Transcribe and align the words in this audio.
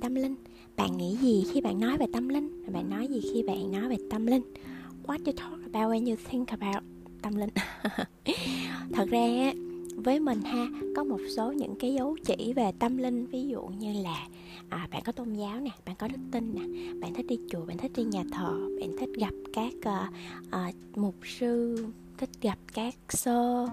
tâm 0.00 0.14
linh. 0.14 0.34
Bạn 0.76 0.96
nghĩ 0.96 1.16
gì 1.16 1.44
khi 1.52 1.60
bạn 1.60 1.80
nói 1.80 1.98
về 1.98 2.06
tâm 2.12 2.28
linh? 2.28 2.72
Bạn 2.72 2.90
nói 2.90 3.08
gì 3.08 3.20
khi 3.32 3.42
bạn 3.42 3.72
nói 3.72 3.88
về 3.88 3.96
tâm 4.10 4.26
linh? 4.26 4.42
What 5.06 5.18
you 5.26 5.32
talk 5.32 5.72
about 5.72 5.92
when 5.92 6.06
you 6.06 6.16
think 6.30 6.48
about 6.48 6.84
tâm 7.22 7.36
linh? 7.36 7.50
Thật 8.92 9.08
ra 9.10 9.52
với 9.94 10.20
mình 10.20 10.40
ha 10.42 10.66
có 10.96 11.04
một 11.04 11.20
số 11.36 11.52
những 11.52 11.74
cái 11.78 11.94
dấu 11.94 12.16
chỉ 12.24 12.52
về 12.52 12.72
tâm 12.78 12.96
linh. 12.96 13.26
Ví 13.26 13.48
dụ 13.48 13.62
như 13.62 14.02
là 14.02 14.28
à, 14.68 14.88
bạn 14.90 15.02
có 15.04 15.12
tôn 15.12 15.34
giáo 15.34 15.60
nè 15.60 15.70
bạn 15.86 15.96
có 15.98 16.08
đức 16.08 16.18
tin 16.32 16.54
nè 16.54 16.92
bạn 17.00 17.14
thích 17.14 17.26
đi 17.26 17.38
chùa 17.50 17.64
bạn 17.64 17.78
thích 17.78 17.92
đi 17.96 18.04
nhà 18.04 18.24
thờ 18.32 18.60
bạn 18.80 18.90
thích 18.98 19.10
gặp 19.16 19.34
các 19.52 19.72
uh, 19.78 20.14
uh, 20.46 20.98
mục 20.98 21.14
sư 21.24 21.76
thích 22.20 22.30
gặp 22.42 22.58
các 22.72 22.94
sơ 23.08 23.66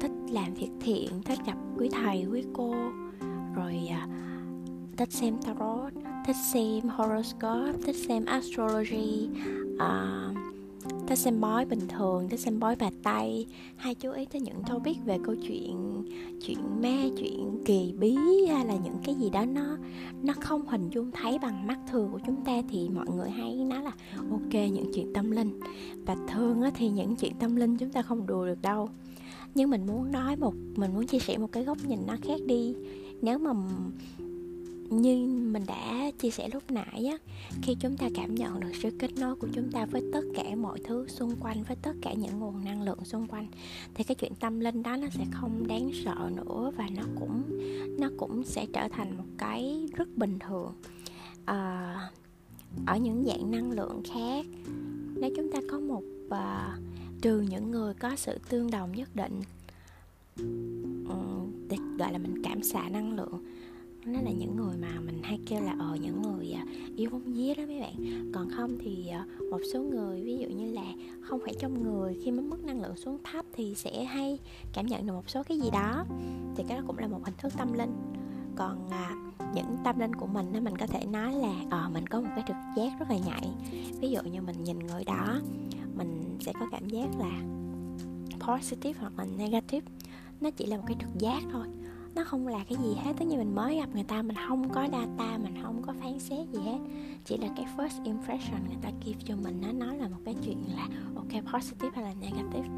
thích 0.00 0.10
làm 0.30 0.54
việc 0.54 0.70
thiện 0.80 1.22
thích 1.22 1.38
gặp 1.46 1.56
quý 1.78 1.88
thầy 1.92 2.26
quý 2.32 2.44
cô. 2.52 2.74
Rồi 3.54 3.88
uh, 4.04 4.10
thích 4.96 5.12
xem 5.12 5.36
tarot 5.46 5.92
thích 6.26 6.36
xem 6.52 6.88
horoscope 6.88 7.72
thích 7.84 7.96
xem 8.08 8.24
astrology 8.24 9.28
uh, 9.74 10.36
thích 11.06 11.18
xem 11.18 11.40
bói 11.40 11.64
bình 11.64 11.88
thường 11.88 12.28
thích 12.28 12.40
xem 12.40 12.60
bói 12.60 12.76
bà 12.80 12.90
tây. 13.02 13.46
Hay 13.76 13.94
chú 13.94 14.12
ý 14.12 14.24
tới 14.24 14.40
những 14.40 14.62
topic 14.68 14.96
về 15.04 15.18
câu 15.24 15.34
chuyện 15.48 16.04
chuyện 16.46 16.58
ma 16.82 17.08
chuyện 17.18 17.62
kỳ 17.64 17.94
bí 17.98 18.16
hay 18.48 18.66
là 18.66 18.74
những 18.84 18.98
cái 19.04 19.14
gì 19.14 19.30
đó 19.30 19.44
nó 19.44 19.76
nó 20.22 20.34
không 20.40 20.66
hình 20.66 20.90
dung 20.90 21.10
thấy 21.10 21.38
bằng 21.38 21.66
mắt 21.66 21.78
thường 21.90 22.08
của 22.12 22.20
chúng 22.26 22.44
ta 22.44 22.52
thì 22.70 22.88
mọi 22.88 23.06
người 23.16 23.30
hay 23.30 23.54
nói 23.54 23.82
là 23.82 23.92
ok 24.30 24.52
những 24.52 24.90
chuyện 24.94 25.12
tâm 25.12 25.30
linh. 25.30 25.60
Và 26.06 26.16
thường 26.28 26.62
thì 26.74 26.88
những 26.88 27.16
chuyện 27.16 27.32
tâm 27.38 27.56
linh 27.56 27.76
chúng 27.76 27.90
ta 27.90 28.02
không 28.02 28.26
đùa 28.26 28.46
được 28.46 28.62
đâu. 28.62 28.88
Nhưng 29.54 29.70
mình 29.70 29.86
muốn 29.86 30.12
nói 30.12 30.36
một 30.36 30.54
mình 30.76 30.94
muốn 30.94 31.06
chia 31.06 31.18
sẻ 31.18 31.38
một 31.38 31.52
cái 31.52 31.64
góc 31.64 31.78
nhìn 31.86 31.98
nó 32.06 32.16
khác 32.22 32.40
đi. 32.46 32.74
Nếu 33.22 33.38
mà 33.38 33.52
như 35.02 35.26
mình 35.26 35.62
đã 35.66 36.10
chia 36.18 36.30
sẻ 36.30 36.48
lúc 36.52 36.62
nãy 36.70 37.06
á 37.06 37.16
khi 37.62 37.74
chúng 37.80 37.96
ta 37.96 38.08
cảm 38.14 38.34
nhận 38.34 38.60
được 38.60 38.72
sự 38.82 38.90
kết 38.98 39.10
nối 39.18 39.36
của 39.36 39.48
chúng 39.52 39.72
ta 39.72 39.86
với 39.86 40.02
tất 40.12 40.22
cả 40.34 40.54
mọi 40.54 40.78
thứ 40.84 41.06
xung 41.08 41.36
quanh 41.40 41.62
với 41.62 41.76
tất 41.82 41.92
cả 42.02 42.12
những 42.12 42.38
nguồn 42.38 42.64
năng 42.64 42.82
lượng 42.82 43.04
xung 43.04 43.26
quanh 43.26 43.46
thì 43.94 44.04
cái 44.04 44.14
chuyện 44.14 44.32
tâm 44.34 44.60
linh 44.60 44.82
đó 44.82 44.96
nó 44.96 45.06
sẽ 45.08 45.24
không 45.30 45.66
đáng 45.66 45.90
sợ 46.04 46.30
nữa 46.36 46.72
và 46.76 46.88
nó 46.96 47.02
cũng 47.20 47.42
nó 47.98 48.10
cũng 48.16 48.44
sẽ 48.44 48.66
trở 48.72 48.88
thành 48.88 49.16
một 49.16 49.24
cái 49.38 49.88
rất 49.96 50.08
bình 50.16 50.38
thường. 50.38 50.72
À, 51.44 51.94
ở 52.86 52.96
những 52.96 53.24
dạng 53.26 53.50
năng 53.50 53.70
lượng 53.70 54.02
khác 54.04 54.46
nếu 55.16 55.30
chúng 55.36 55.52
ta 55.52 55.58
có 55.70 55.80
một 55.80 56.02
à, 56.30 56.78
trừ 57.22 57.40
những 57.40 57.70
người 57.70 57.94
có 57.94 58.16
sự 58.16 58.38
tương 58.48 58.70
đồng 58.70 58.92
nhất 58.92 59.16
định 59.16 59.42
gọi 61.98 62.12
là 62.12 62.18
mình 62.18 62.42
cảm 62.44 62.62
xạ 62.62 62.88
năng 62.88 63.16
lượng 63.16 63.44
nó 64.06 64.20
là 64.20 64.30
những 64.30 64.56
người 64.56 64.76
mà 64.76 65.00
mình 65.00 65.22
hay 65.22 65.38
kêu 65.46 65.60
là 65.60 65.76
ờ 65.78 65.96
những 66.00 66.22
người 66.22 66.52
à, 66.52 66.64
yêu 66.96 67.10
bóng 67.10 67.32
vía 67.32 67.54
đó 67.54 67.62
mấy 67.66 67.80
bạn. 67.80 67.94
Còn 68.34 68.50
không 68.50 68.78
thì 68.80 69.08
à, 69.08 69.26
một 69.50 69.60
số 69.72 69.82
người 69.82 70.22
ví 70.22 70.36
dụ 70.36 70.48
như 70.48 70.72
là 70.72 70.84
không 71.20 71.40
phải 71.44 71.54
trong 71.58 71.82
người 71.82 72.20
khi 72.24 72.30
mà 72.30 72.42
mức 72.42 72.64
năng 72.64 72.82
lượng 72.82 72.96
xuống 72.96 73.18
thấp 73.24 73.44
thì 73.52 73.74
sẽ 73.74 74.04
hay 74.04 74.38
cảm 74.72 74.86
nhận 74.86 75.06
được 75.06 75.12
một 75.12 75.30
số 75.30 75.42
cái 75.42 75.60
gì 75.60 75.70
đó. 75.70 76.04
Thì 76.56 76.64
cái 76.68 76.78
đó 76.78 76.84
cũng 76.86 76.98
là 76.98 77.08
một 77.08 77.20
hình 77.24 77.34
thức 77.38 77.52
tâm 77.56 77.72
linh. 77.72 77.92
Còn 78.56 78.88
à, 78.90 79.14
những 79.54 79.76
tâm 79.84 79.98
linh 79.98 80.14
của 80.14 80.26
mình 80.26 80.52
đó 80.52 80.60
mình 80.60 80.76
có 80.76 80.86
thể 80.86 81.06
nói 81.06 81.34
là 81.34 81.54
ờ 81.70 81.90
mình 81.92 82.06
có 82.06 82.20
một 82.20 82.28
cái 82.36 82.44
trực 82.46 82.56
giác 82.76 82.98
rất 82.98 83.10
là 83.10 83.16
nhạy. 83.26 83.50
Ví 84.00 84.10
dụ 84.10 84.22
như 84.22 84.42
mình 84.42 84.64
nhìn 84.64 84.78
người 84.78 85.04
đó 85.04 85.40
mình 85.96 86.38
sẽ 86.40 86.52
có 86.52 86.66
cảm 86.70 86.88
giác 86.88 87.08
là 87.18 87.42
positive 88.46 89.00
hoặc 89.00 89.12
là 89.16 89.24
negative. 89.38 89.86
Nó 90.40 90.50
chỉ 90.50 90.66
là 90.66 90.76
một 90.76 90.84
cái 90.86 90.96
trực 91.00 91.18
giác 91.18 91.42
thôi 91.52 91.66
nó 92.14 92.24
không 92.24 92.46
là 92.46 92.64
cái 92.68 92.78
gì 92.82 92.94
hết. 93.04 93.12
Tất 93.18 93.24
nhiên 93.24 93.38
mình 93.38 93.54
mới 93.54 93.76
gặp 93.76 93.88
người 93.94 94.04
ta, 94.04 94.22
mình 94.22 94.36
không 94.48 94.68
có 94.68 94.88
data, 94.92 95.38
mình 95.38 95.62
không 95.62 95.82
có 95.86 95.94
phán 96.00 96.18
xét 96.20 96.48
gì 96.52 96.60
hết. 96.64 96.78
Chỉ 97.24 97.36
là 97.36 97.48
cái 97.56 97.66
first 97.76 98.04
impression 98.04 98.60
người 98.66 98.78
ta 98.82 98.90
give 99.04 99.20
cho 99.24 99.36
mình, 99.36 99.60
nó 99.60 99.72
nói 99.72 99.98
là 99.98 100.08
một 100.08 100.18
cái 100.24 100.34
chuyện 100.44 100.58
là, 100.76 100.88
ok, 101.14 101.54
positive 101.54 101.90
hay 101.94 102.04
là 102.04 102.14
negative. 102.20 102.68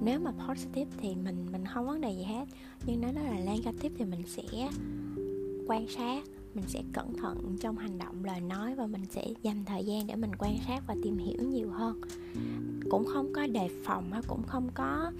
Nếu 0.00 0.20
mà 0.20 0.32
positive 0.48 0.90
thì 1.00 1.14
mình 1.16 1.46
mình 1.52 1.64
không 1.66 1.86
vấn 1.86 2.00
đề 2.00 2.10
gì 2.10 2.22
hết. 2.22 2.44
Nhưng 2.86 3.00
nếu 3.00 3.12
nó 3.12 3.22
là 3.22 3.40
negative 3.40 3.94
thì 3.98 4.04
mình 4.04 4.22
sẽ 4.26 4.68
quan 5.66 5.88
sát, 5.88 6.24
mình 6.54 6.64
sẽ 6.68 6.82
cẩn 6.92 7.16
thận 7.16 7.56
trong 7.60 7.76
hành 7.76 7.98
động, 7.98 8.24
lời 8.24 8.40
nói 8.40 8.74
và 8.74 8.86
mình 8.86 9.04
sẽ 9.10 9.26
dành 9.42 9.64
thời 9.64 9.84
gian 9.84 10.06
để 10.06 10.16
mình 10.16 10.30
quan 10.38 10.56
sát 10.66 10.82
và 10.86 10.96
tìm 11.02 11.18
hiểu 11.18 11.42
nhiều 11.42 11.70
hơn. 11.70 12.00
Cũng 12.90 13.04
không 13.06 13.32
có 13.32 13.46
đề 13.46 13.68
phòng 13.84 14.12
hay 14.12 14.22
cũng 14.28 14.42
không 14.46 14.68
có 14.74 15.12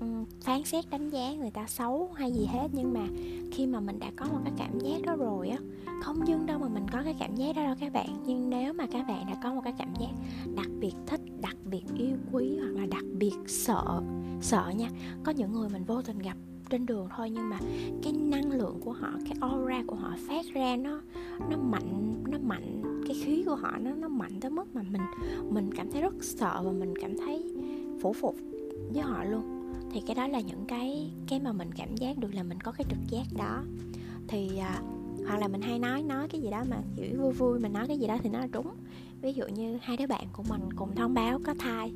Ừ, 0.00 0.06
phán 0.40 0.64
xét 0.64 0.84
đánh 0.90 1.10
giá 1.10 1.34
người 1.34 1.50
ta 1.50 1.66
xấu 1.66 2.10
hay 2.14 2.32
gì 2.32 2.46
hết. 2.46 2.68
Nhưng 2.72 2.94
mà 2.94 3.06
khi 3.52 3.66
mà 3.66 3.80
mình 3.80 3.98
đã 3.98 4.10
có 4.16 4.26
một 4.26 4.38
cái 4.44 4.52
cảm 4.56 4.78
giác 4.78 5.02
đó 5.02 5.16
rồi 5.16 5.48
á, 5.48 5.58
không 6.02 6.28
dưng 6.28 6.46
đâu 6.46 6.58
mà 6.58 6.68
mình 6.68 6.86
có 6.92 7.02
cái 7.04 7.14
cảm 7.18 7.36
giác 7.36 7.56
đó 7.56 7.62
đâu 7.64 7.74
các 7.80 7.92
bạn. 7.92 8.08
Nhưng 8.26 8.50
nếu 8.50 8.72
mà 8.72 8.86
các 8.86 9.04
bạn 9.08 9.26
đã 9.26 9.40
có 9.42 9.54
một 9.54 9.60
cái 9.64 9.74
cảm 9.78 9.94
giác 10.00 10.10
đặc 10.56 10.68
biệt 10.80 10.92
thích, 11.06 11.20
đặc 11.40 11.56
biệt 11.64 11.82
yêu 11.98 12.16
quý 12.32 12.58
hoặc 12.58 12.80
là 12.80 12.86
đặc 12.86 13.04
biệt 13.18 13.34
sợ 13.46 14.02
sợ 14.40 14.72
nha, 14.76 14.88
có 15.24 15.32
những 15.32 15.52
người 15.52 15.68
mình 15.68 15.84
vô 15.84 16.02
tình 16.02 16.18
gặp 16.18 16.36
trên 16.70 16.86
đường 16.86 17.08
thôi, 17.16 17.30
nhưng 17.30 17.50
mà 17.50 17.58
cái 18.02 18.12
năng 18.12 18.52
lượng 18.52 18.80
của 18.80 18.92
họ, 18.92 19.12
cái 19.24 19.34
aura 19.40 19.82
của 19.86 19.96
họ 19.96 20.14
phát 20.28 20.46
ra 20.52 20.76
nó 20.76 21.00
nó 21.50 21.56
mạnh 21.56 22.14
nó 22.28 22.38
mạnh, 22.38 22.82
cái 23.06 23.16
khí 23.24 23.42
của 23.46 23.54
họ 23.54 23.78
nó 23.78 23.90
nó 23.90 24.08
mạnh 24.08 24.40
tới 24.40 24.50
mức 24.50 24.74
mà 24.74 24.82
mình 24.82 25.02
mình 25.50 25.70
cảm 25.74 25.90
thấy 25.90 26.02
rất 26.02 26.14
sợ 26.20 26.62
và 26.64 26.72
mình 26.72 26.94
cảm 27.00 27.18
thấy 27.18 27.52
phủ 28.02 28.12
phục 28.12 28.36
với 28.92 29.02
họ 29.02 29.24
luôn 29.24 29.57
thì 29.92 30.00
cái 30.06 30.14
đó 30.14 30.28
là 30.28 30.40
những 30.40 30.64
cái 30.68 31.10
cái 31.28 31.40
mà 31.40 31.52
mình 31.52 31.70
cảm 31.76 31.96
giác 31.96 32.18
được 32.18 32.34
là 32.34 32.42
mình 32.42 32.60
có 32.60 32.72
cái 32.72 32.84
trực 32.88 32.98
giác 33.08 33.24
đó. 33.36 33.62
Thì 34.28 34.58
à, 34.58 34.82
hoặc 35.26 35.38
là 35.38 35.48
mình 35.48 35.62
hay 35.62 35.78
nói 35.78 36.02
nói 36.02 36.28
cái 36.28 36.40
gì 36.40 36.50
đó 36.50 36.64
mà 36.70 36.76
kiểu 36.96 37.20
vui 37.20 37.32
vui 37.32 37.60
mình 37.60 37.72
nói 37.72 37.88
cái 37.88 37.98
gì 37.98 38.06
đó 38.06 38.18
thì 38.22 38.30
nó 38.30 38.38
là 38.38 38.46
đúng. 38.52 38.74
Ví 39.22 39.32
dụ 39.32 39.46
như 39.46 39.78
hai 39.82 39.96
đứa 39.96 40.06
bạn 40.06 40.26
của 40.32 40.42
mình 40.48 40.60
cùng 40.76 40.94
thông 40.94 41.14
báo 41.14 41.40
có 41.44 41.54
thai 41.58 41.92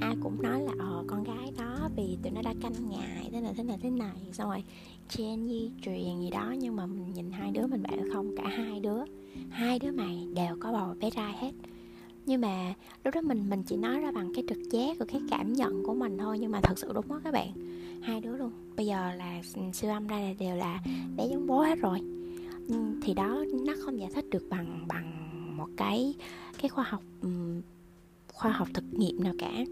ai 0.00 0.16
cũng 0.22 0.42
nói 0.42 0.62
là 0.62 0.72
ờ 0.78 1.04
con 1.06 1.24
gái 1.24 1.52
đó 1.58 1.88
vì 1.96 2.18
tụi 2.22 2.32
nó 2.32 2.42
đã 2.42 2.54
canh 2.60 2.90
ngày 2.90 3.28
thế 3.32 3.40
này 3.40 3.52
thế 3.56 3.62
này 3.62 3.78
thế 3.82 3.90
này. 3.90 4.16
Xong 4.32 4.50
rồi 4.50 4.64
chen 5.08 5.48
di 5.48 5.70
truyền 5.82 6.20
gì 6.20 6.30
đó 6.30 6.54
nhưng 6.58 6.76
mà 6.76 6.86
mình 6.86 7.12
nhìn 7.12 7.30
hai 7.30 7.50
đứa 7.50 7.66
mình 7.66 7.82
bảo 7.82 7.96
không 8.12 8.36
cả 8.36 8.48
hai 8.48 8.80
đứa 8.80 9.04
hai 9.50 9.78
đứa 9.78 9.92
mày 9.92 10.28
đều 10.34 10.56
có 10.60 10.72
bầu 10.72 10.94
bé 11.00 11.10
trai 11.10 11.32
hết 11.32 11.52
nhưng 12.26 12.40
mà 12.40 12.74
lúc 13.04 13.14
đó 13.14 13.20
mình 13.20 13.50
mình 13.50 13.62
chỉ 13.62 13.76
nói 13.76 14.00
ra 14.00 14.12
bằng 14.12 14.32
cái 14.34 14.44
trực 14.48 14.58
giác 14.70 14.98
của 14.98 15.04
cái 15.08 15.20
cảm 15.30 15.52
nhận 15.52 15.82
của 15.84 15.94
mình 15.94 16.18
thôi, 16.18 16.38
nhưng 16.38 16.52
mà 16.52 16.60
thật 16.62 16.78
sự 16.78 16.92
đúng 16.94 17.08
đó 17.08 17.20
các 17.24 17.32
bạn. 17.32 17.52
Hai 18.02 18.20
đứa 18.20 18.36
luôn. 18.36 18.50
Bây 18.76 18.86
giờ 18.86 19.12
là 19.14 19.42
siêu 19.72 19.90
âm 19.90 20.06
ra 20.06 20.20
là 20.20 20.32
đều 20.38 20.56
là 20.56 20.80
bé 21.16 21.26
giống 21.30 21.46
bố 21.46 21.60
hết 21.60 21.78
rồi. 21.78 22.00
Thì 23.02 23.14
đó, 23.14 23.44
nó 23.66 23.74
không 23.84 23.98
giải 23.98 24.10
thích 24.14 24.24
được 24.30 24.46
bằng 24.50 24.84
bằng 24.88 25.56
một 25.56 25.68
cái 25.76 26.14
cái 26.62 26.68
khoa 26.68 26.84
học 26.84 27.02
khoa 28.32 28.52
học 28.52 28.68
thực 28.74 28.84
nghiệm 28.92 29.24
nào 29.24 29.34
cả 29.38 29.64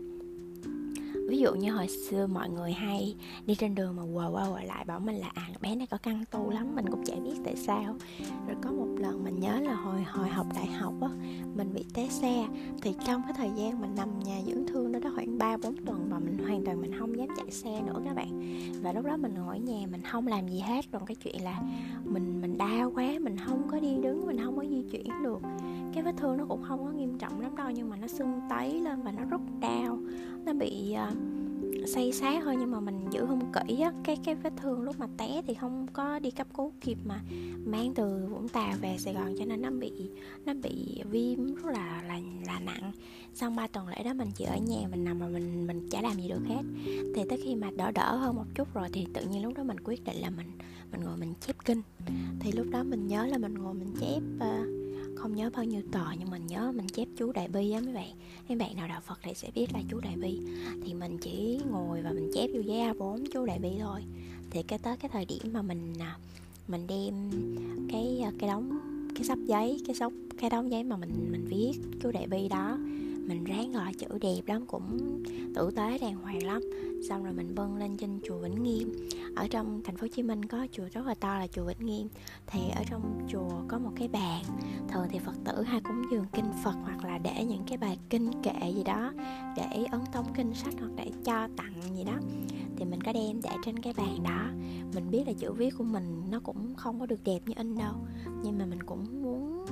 ví 1.28 1.38
dụ 1.38 1.54
như 1.54 1.72
hồi 1.72 1.88
xưa 1.88 2.26
mọi 2.26 2.48
người 2.48 2.72
hay 2.72 3.16
đi 3.46 3.54
trên 3.54 3.74
đường 3.74 3.96
mà 3.96 4.02
quờ 4.14 4.28
qua 4.32 4.46
quờ 4.50 4.62
lại 4.62 4.84
bảo 4.84 5.00
mình 5.00 5.16
là 5.16 5.30
à 5.34 5.48
bé 5.60 5.74
này 5.74 5.86
có 5.86 5.96
căng 5.96 6.24
tu 6.30 6.50
lắm, 6.50 6.74
mình 6.74 6.84
cũng 6.90 7.04
chả 7.04 7.14
biết 7.14 7.34
tại 7.44 7.56
sao. 7.56 7.96
Rồi 8.46 8.56
có 8.62 8.70
một 8.70 8.86
lần 8.98 9.24
mình 9.24 9.40
nhớ 9.40 9.60
là 9.60 9.74
hồi 9.74 10.02
hồi 10.02 10.28
học 10.28 10.46
đại 10.54 10.66
học 10.66 10.94
á, 11.00 11.08
mình 11.56 11.74
bị 11.74 11.84
té 11.94 12.08
xe, 12.08 12.46
thì 12.82 12.94
trong 13.06 13.22
cái 13.22 13.32
thời 13.36 13.50
gian 13.56 13.80
mình 13.80 13.94
nằm 13.96 14.20
nhà 14.20 14.40
dưỡng 14.46 14.66
thương 14.66 14.92
đó 14.92 14.98
đó 14.98 15.10
khoảng 15.14 15.38
3 15.38 15.56
4 15.56 15.76
tuần 15.86 16.08
và 16.10 16.18
mình 16.18 16.38
hoàn 16.38 16.64
toàn 16.64 16.80
mình 16.80 16.98
không 16.98 17.18
dám 17.18 17.28
chạy 17.36 17.50
xe 17.50 17.80
nữa 17.86 18.02
các 18.04 18.14
bạn. 18.14 18.40
Và 18.82 18.92
lúc 18.92 19.04
đó 19.04 19.16
mình 19.16 19.34
ngồi 19.34 19.56
ở 19.56 19.60
nhà 19.60 19.86
mình 19.90 20.02
không 20.02 20.26
làm 20.26 20.48
gì 20.48 20.58
hết, 20.58 20.84
còn 20.92 21.06
cái 21.06 21.14
chuyện 21.14 21.44
là 21.44 21.62
mình 22.04 22.40
mình 22.40 22.58
đau 22.58 22.92
quá, 22.94 23.12
mình 23.20 23.36
không 23.46 23.68
có 23.70 23.80
đi 23.80 23.96
đứng, 24.02 24.26
mình 24.26 24.44
không 24.44 24.56
có 24.56 24.64
di 24.70 24.82
chuyển 24.92 25.22
được 25.22 25.40
cái 25.94 26.02
vết 26.02 26.12
thương 26.16 26.36
nó 26.36 26.44
cũng 26.48 26.62
không 26.62 26.84
có 26.84 26.90
nghiêm 26.90 27.18
trọng 27.18 27.40
lắm 27.40 27.56
đâu 27.56 27.70
nhưng 27.70 27.90
mà 27.90 27.96
nó 27.96 28.06
sưng 28.06 28.40
tấy 28.50 28.80
lên 28.80 29.02
và 29.02 29.12
nó 29.12 29.24
rất 29.24 29.40
đau. 29.60 29.98
Nó 30.44 30.52
bị 30.52 30.92
à, 30.92 31.12
uh, 31.82 31.88
xây 31.88 32.12
xát 32.12 32.42
thôi 32.44 32.56
nhưng 32.58 32.70
mà 32.70 32.80
mình 32.80 33.06
giữ 33.10 33.26
không 33.26 33.52
kỹ 33.52 33.80
á. 33.80 33.92
Cái 34.04 34.16
cái 34.24 34.34
vết 34.34 34.52
thương 34.56 34.82
lúc 34.82 34.98
mà 34.98 35.06
té 35.16 35.42
thì 35.46 35.54
không 35.54 35.86
có 35.92 36.18
đi 36.18 36.30
cấp 36.30 36.46
cứu 36.56 36.72
kịp 36.80 36.98
mà 37.04 37.20
mang 37.64 37.94
từ 37.94 38.26
vũng 38.30 38.48
tàu 38.48 38.72
về 38.80 38.96
sài 38.98 39.14
gòn 39.14 39.34
cho 39.38 39.44
nên 39.44 39.62
nó 39.62 39.70
bị 39.70 39.92
nó 40.44 40.54
bị 40.62 41.02
viêm 41.10 41.54
rất 41.54 41.64
là 41.64 42.02
là 42.08 42.20
là 42.46 42.60
nặng. 42.60 42.92
Xong 43.34 43.56
ba 43.56 43.66
tuần 43.66 43.88
lễ 43.88 44.02
đó 44.04 44.14
mình 44.14 44.28
chỉ 44.34 44.44
ở 44.44 44.56
nhà 44.56 44.88
mình 44.90 45.04
nằm 45.04 45.18
mà 45.18 45.26
mình 45.28 45.66
mình 45.66 45.88
chả 45.90 46.02
làm 46.02 46.16
gì 46.16 46.28
được 46.28 46.42
hết. 46.48 46.62
Thì 47.14 47.22
tới 47.28 47.40
khi 47.44 47.54
mà 47.54 47.70
đỡ 47.76 47.90
đỡ 47.90 48.16
hơn 48.16 48.36
một 48.36 48.46
chút 48.54 48.74
rồi 48.74 48.88
thì 48.92 49.06
tự 49.14 49.26
nhiên 49.26 49.42
lúc 49.42 49.52
đó 49.56 49.62
mình 49.62 49.80
quyết 49.84 50.04
định 50.04 50.16
là 50.16 50.30
mình 50.30 50.46
mình 50.92 51.00
ngồi 51.04 51.16
mình 51.16 51.34
chép 51.40 51.56
kinh. 51.64 51.82
Thì 52.40 52.52
lúc 52.52 52.66
đó 52.70 52.82
mình 52.82 53.06
nhớ 53.06 53.26
là 53.26 53.38
mình 53.38 53.54
ngồi 53.54 53.74
mình 53.74 53.94
chép 54.00 54.22
uh, 54.36 54.87
không 55.18 55.34
nhớ 55.34 55.50
bao 55.56 55.64
nhiêu 55.64 55.82
tờ, 55.92 56.04
nhưng 56.18 56.30
mình 56.30 56.46
nhớ 56.46 56.72
mình 56.76 56.86
chép 56.88 57.08
chú 57.16 57.32
đại 57.32 57.48
bi 57.48 57.70
á 57.70 57.80
mấy 57.80 57.94
bạn. 57.94 58.10
Mấy 58.48 58.58
bạn 58.58 58.76
nào 58.76 58.88
đạo 58.88 59.00
phật 59.00 59.18
thì 59.22 59.34
sẽ 59.34 59.50
biết 59.54 59.66
là 59.72 59.80
chú 59.90 60.00
đại 60.00 60.16
bi. 60.16 60.38
Thì 60.84 60.94
mình 60.94 61.18
chỉ 61.18 61.60
ngồi 61.70 62.02
và 62.02 62.10
mình 62.10 62.30
chép 62.34 62.50
vô 62.54 62.60
giấy 62.60 62.80
a 62.80 62.94
4 62.98 63.24
chú 63.32 63.46
đại 63.46 63.58
bi 63.58 63.68
thôi. 63.80 64.00
Thì 64.50 64.62
cái 64.62 64.78
tới 64.78 64.96
cái 64.96 65.10
thời 65.12 65.24
điểm 65.24 65.52
mà 65.52 65.62
mình 65.62 65.94
à, 66.00 66.16
mình 66.68 66.86
đem 66.86 67.30
cái 67.92 68.20
à, 68.24 68.32
cái 68.38 68.50
đóng 68.50 68.78
cái 69.14 69.24
sắp 69.24 69.38
giấy, 69.46 69.80
cái 69.86 69.96
sốc, 69.96 70.12
cái 70.38 70.50
đóng 70.50 70.70
giấy 70.70 70.84
mà 70.84 70.96
mình 70.96 71.28
mình 71.30 71.46
viết 71.48 71.72
chú 72.02 72.10
đại 72.12 72.26
bi 72.26 72.48
đó 72.48 72.78
mình 73.28 73.44
ráng 73.44 73.72
gọi 73.72 73.94
chữ 73.94 74.06
đẹp 74.20 74.40
lắm, 74.46 74.66
cũng 74.66 74.98
tử 75.54 75.70
tế 75.70 75.98
đàng 75.98 76.16
hoàng 76.16 76.42
lắm. 76.42 76.62
Xong 77.08 77.24
rồi 77.24 77.32
mình 77.32 77.54
bưng 77.54 77.76
lên 77.76 77.96
trên 77.96 78.20
chùa 78.24 78.38
Vĩnh 78.38 78.62
Nghiêm. 78.62 79.08
Ở 79.36 79.48
trong 79.48 79.80
thành 79.84 79.96
phố 79.96 80.02
Hồ 80.02 80.08
Chí 80.08 80.22
Minh 80.22 80.44
có 80.44 80.66
chùa 80.72 80.84
rất 80.92 81.06
là 81.06 81.14
to 81.14 81.38
là 81.38 81.46
chùa 81.46 81.64
Vĩnh 81.64 81.86
Nghiêm. 81.86 82.08
Thì 82.46 82.60
ở 82.76 82.82
trong 82.90 83.26
chùa 83.32 83.50
có 83.68 83.78
một 83.78 83.90
cái 83.96 84.08
bàn. 84.08 84.44
Thường 84.88 85.06
thì 85.10 85.18
Phật 85.18 85.34
tử 85.44 85.62
hay 85.62 85.80
cúng 85.80 86.02
dường 86.12 86.26
kinh 86.32 86.52
Phật 86.64 86.74
hoặc 86.82 87.04
là 87.04 87.18
để 87.18 87.44
những 87.44 87.62
cái 87.66 87.78
bài 87.78 87.98
kinh 88.10 88.30
kệ 88.42 88.70
gì 88.74 88.84
đó 88.84 89.12
để 89.56 89.84
ấn 89.90 90.00
tống 90.12 90.26
kinh 90.36 90.54
sách 90.54 90.74
hoặc 90.80 90.90
để 90.96 91.10
cho 91.24 91.48
tặng 91.56 91.74
gì 91.96 92.04
đó. 92.04 92.18
Thì 92.76 92.84
mình 92.84 93.00
có 93.00 93.12
đem 93.12 93.40
để 93.42 93.50
trên 93.64 93.78
cái 93.78 93.92
bàn 93.96 94.22
đó. 94.22 94.50
Mình 94.94 95.10
biết 95.10 95.22
là 95.26 95.32
chữ 95.32 95.52
viết 95.52 95.74
của 95.78 95.84
mình 95.84 96.22
nó 96.30 96.40
cũng 96.40 96.74
không 96.74 97.00
có 97.00 97.06
được 97.06 97.24
đẹp 97.24 97.40
như 97.46 97.54
in 97.56 97.74
đâu. 97.78 97.94
Nhưng 98.42 98.58
mà 98.58 98.66
mình 98.66 98.82
cũng 98.82 99.22
muốn 99.22 99.66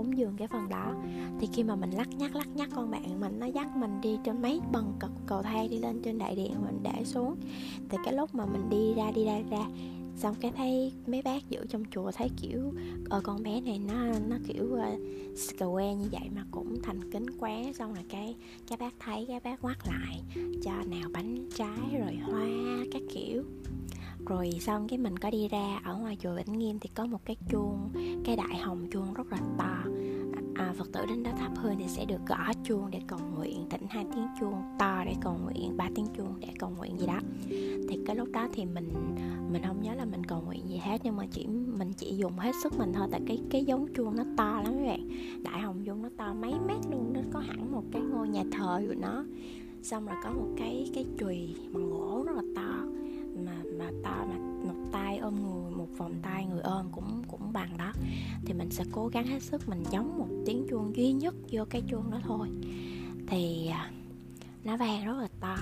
cúng 0.00 0.18
dường 0.18 0.36
cái 0.36 0.48
phần 0.48 0.68
đó. 0.68 0.94
Thì 1.40 1.48
khi 1.52 1.64
mà 1.64 1.76
mình 1.76 1.90
lắc 1.90 2.08
nhắc 2.18 2.36
lắc 2.36 2.48
nhắc 2.54 2.68
con 2.74 2.90
bạn 2.90 3.20
mình 3.20 3.38
nó 3.40 3.46
dắt 3.46 3.76
mình 3.76 4.00
đi 4.00 4.18
trên 4.24 4.42
mấy 4.42 4.60
bần 4.72 4.92
cật 4.98 5.10
cầu 5.26 5.42
thang 5.42 5.70
đi 5.70 5.78
lên 5.78 6.02
trên 6.04 6.18
đại 6.18 6.36
điện 6.36 6.54
mình 6.64 6.78
để 6.82 7.04
xuống. 7.04 7.36
Thì 7.88 7.98
cái 8.04 8.14
lúc 8.14 8.34
mà 8.34 8.46
mình 8.46 8.70
đi 8.70 8.94
ra 8.94 9.10
đi 9.10 9.24
ra 9.24 9.40
ra 9.50 9.66
xong 10.16 10.34
cái 10.40 10.52
thấy 10.56 10.92
mấy 11.06 11.22
bác 11.22 11.50
giữ 11.50 11.66
trong 11.68 11.82
chùa 11.90 12.10
thấy 12.10 12.30
kiểu 12.42 12.72
ờ 13.10 13.20
con 13.24 13.42
bé 13.42 13.60
này 13.60 13.78
nó 13.78 13.94
nó 14.28 14.36
kiểu 14.46 14.64
uh, 14.64 15.00
square 15.38 15.94
như 15.94 16.08
vậy 16.12 16.28
mà 16.36 16.44
cũng 16.50 16.82
thành 16.82 17.12
kính 17.12 17.26
quá. 17.40 17.54
Xong 17.74 17.94
rồi 17.94 18.04
cái 18.08 18.36
cái 18.68 18.78
bác 18.78 18.94
thấy 19.00 19.26
cái 19.28 19.40
bác 19.40 19.62
quát 19.62 19.76
lại 19.86 20.22
cho 20.62 20.72
nào 20.72 21.08
bánh 21.12 21.48
trái 21.54 21.98
rồi 22.00 22.18
hoa 22.22 22.84
các 22.92 23.02
kiểu 23.14 23.42
rồi 24.26 24.50
xong 24.60 24.88
cái 24.88 24.98
mình 24.98 25.16
có 25.16 25.30
đi 25.30 25.48
ra 25.48 25.80
ở 25.84 25.96
ngoài 25.96 26.16
chùa 26.20 26.34
Vĩnh 26.34 26.58
Nghiêm 26.58 26.78
thì 26.78 26.90
có 26.94 27.06
một 27.06 27.20
cái 27.24 27.36
chuông 27.50 27.90
cái 28.24 28.36
đại 28.36 28.58
hồng 28.58 28.86
chuông 28.92 29.14
rất 29.14 29.26
là 29.32 29.38
to. 29.58 29.84
À, 30.54 30.74
Phật 30.78 30.92
tử 30.92 31.06
đến 31.08 31.22
đó 31.22 31.30
thắp 31.38 31.52
hương 31.56 31.74
thì 31.78 31.84
sẽ 31.88 32.04
được 32.04 32.20
gõ 32.28 32.52
chuông 32.64 32.90
để 32.90 33.00
cầu 33.06 33.18
nguyện 33.34 33.66
thỉnh 33.70 33.86
hai 33.90 34.04
tiếng 34.14 34.26
chuông 34.40 34.54
to 34.78 35.02
để 35.06 35.14
cầu 35.20 35.38
nguyện 35.44 35.76
ba 35.76 35.88
tiếng 35.94 36.06
chuông 36.16 36.40
để 36.40 36.48
cầu 36.58 36.70
nguyện 36.70 36.98
gì 36.98 37.06
đó. 37.06 37.18
Thì 37.88 37.98
cái 38.06 38.16
lúc 38.16 38.28
đó 38.32 38.48
thì 38.52 38.64
mình 38.64 38.88
mình 39.52 39.62
không 39.66 39.82
nhớ 39.82 39.94
là 39.94 40.04
mình 40.04 40.26
cầu 40.26 40.42
nguyện 40.46 40.68
gì 40.68 40.76
hết 40.76 41.00
nhưng 41.04 41.16
mà 41.16 41.26
chỉ 41.30 41.46
mình 41.46 41.92
chỉ 41.92 42.16
dùng 42.16 42.38
hết 42.38 42.52
sức 42.62 42.78
mình 42.78 42.92
thôi 42.92 43.08
tại 43.10 43.20
cái 43.26 43.38
cái 43.50 43.64
giống 43.64 43.94
chuông 43.94 44.16
nó 44.16 44.24
to 44.36 44.60
lắm 44.64 44.74
các 44.78 44.86
bạn. 44.86 45.08
Đại 45.42 45.60
hồng 45.60 45.82
chuông 45.86 46.02
nó 46.02 46.08
to 46.16 46.34
mấy 46.34 46.52
mét 46.66 46.78
luôn 46.90 47.12
nó 47.12 47.20
có 47.32 47.40
hẳn 47.40 47.72
một 47.72 47.84
cái 47.92 48.02
ngôi 48.02 48.28
nhà 48.28 48.44
thờ 48.52 48.82
của 48.88 48.94
nó 48.94 49.24
xong 49.82 50.06
rồi 50.06 50.16
có 50.24 50.30
một 50.30 50.48
cái 50.56 50.90
cái 50.94 51.06
chùy 51.18 51.54
bằng 51.72 51.90
gỗ 51.90 52.24
rất 52.26 52.36
là 52.36 52.42
to 52.56 52.99
mà 53.46 53.62
mà 53.78 53.90
to, 54.04 54.26
mà 54.28 54.36
một 54.64 54.90
tay 54.92 55.18
ôm 55.18 55.34
người, 55.34 55.70
một 55.70 55.88
vòng 55.96 56.14
tay 56.22 56.46
người 56.46 56.60
ôm 56.60 56.86
cũng 56.92 57.22
cũng 57.28 57.52
bằng 57.52 57.76
đó. 57.78 57.92
Thì 58.44 58.52
mình 58.54 58.70
sẽ 58.70 58.84
cố 58.92 59.08
gắng 59.08 59.26
hết 59.26 59.42
sức 59.42 59.68
mình 59.68 59.84
giống 59.90 60.18
một 60.18 60.28
tiếng 60.46 60.66
chuông 60.70 60.96
duy 60.96 61.12
nhất 61.12 61.34
vô 61.50 61.64
cái 61.70 61.82
chuông 61.88 62.10
đó 62.10 62.20
thôi. 62.24 62.48
Thì 63.26 63.66
à, 63.66 63.90
nó 64.64 64.76
vang 64.76 65.04
rất 65.06 65.16
là 65.18 65.28
to. 65.40 65.56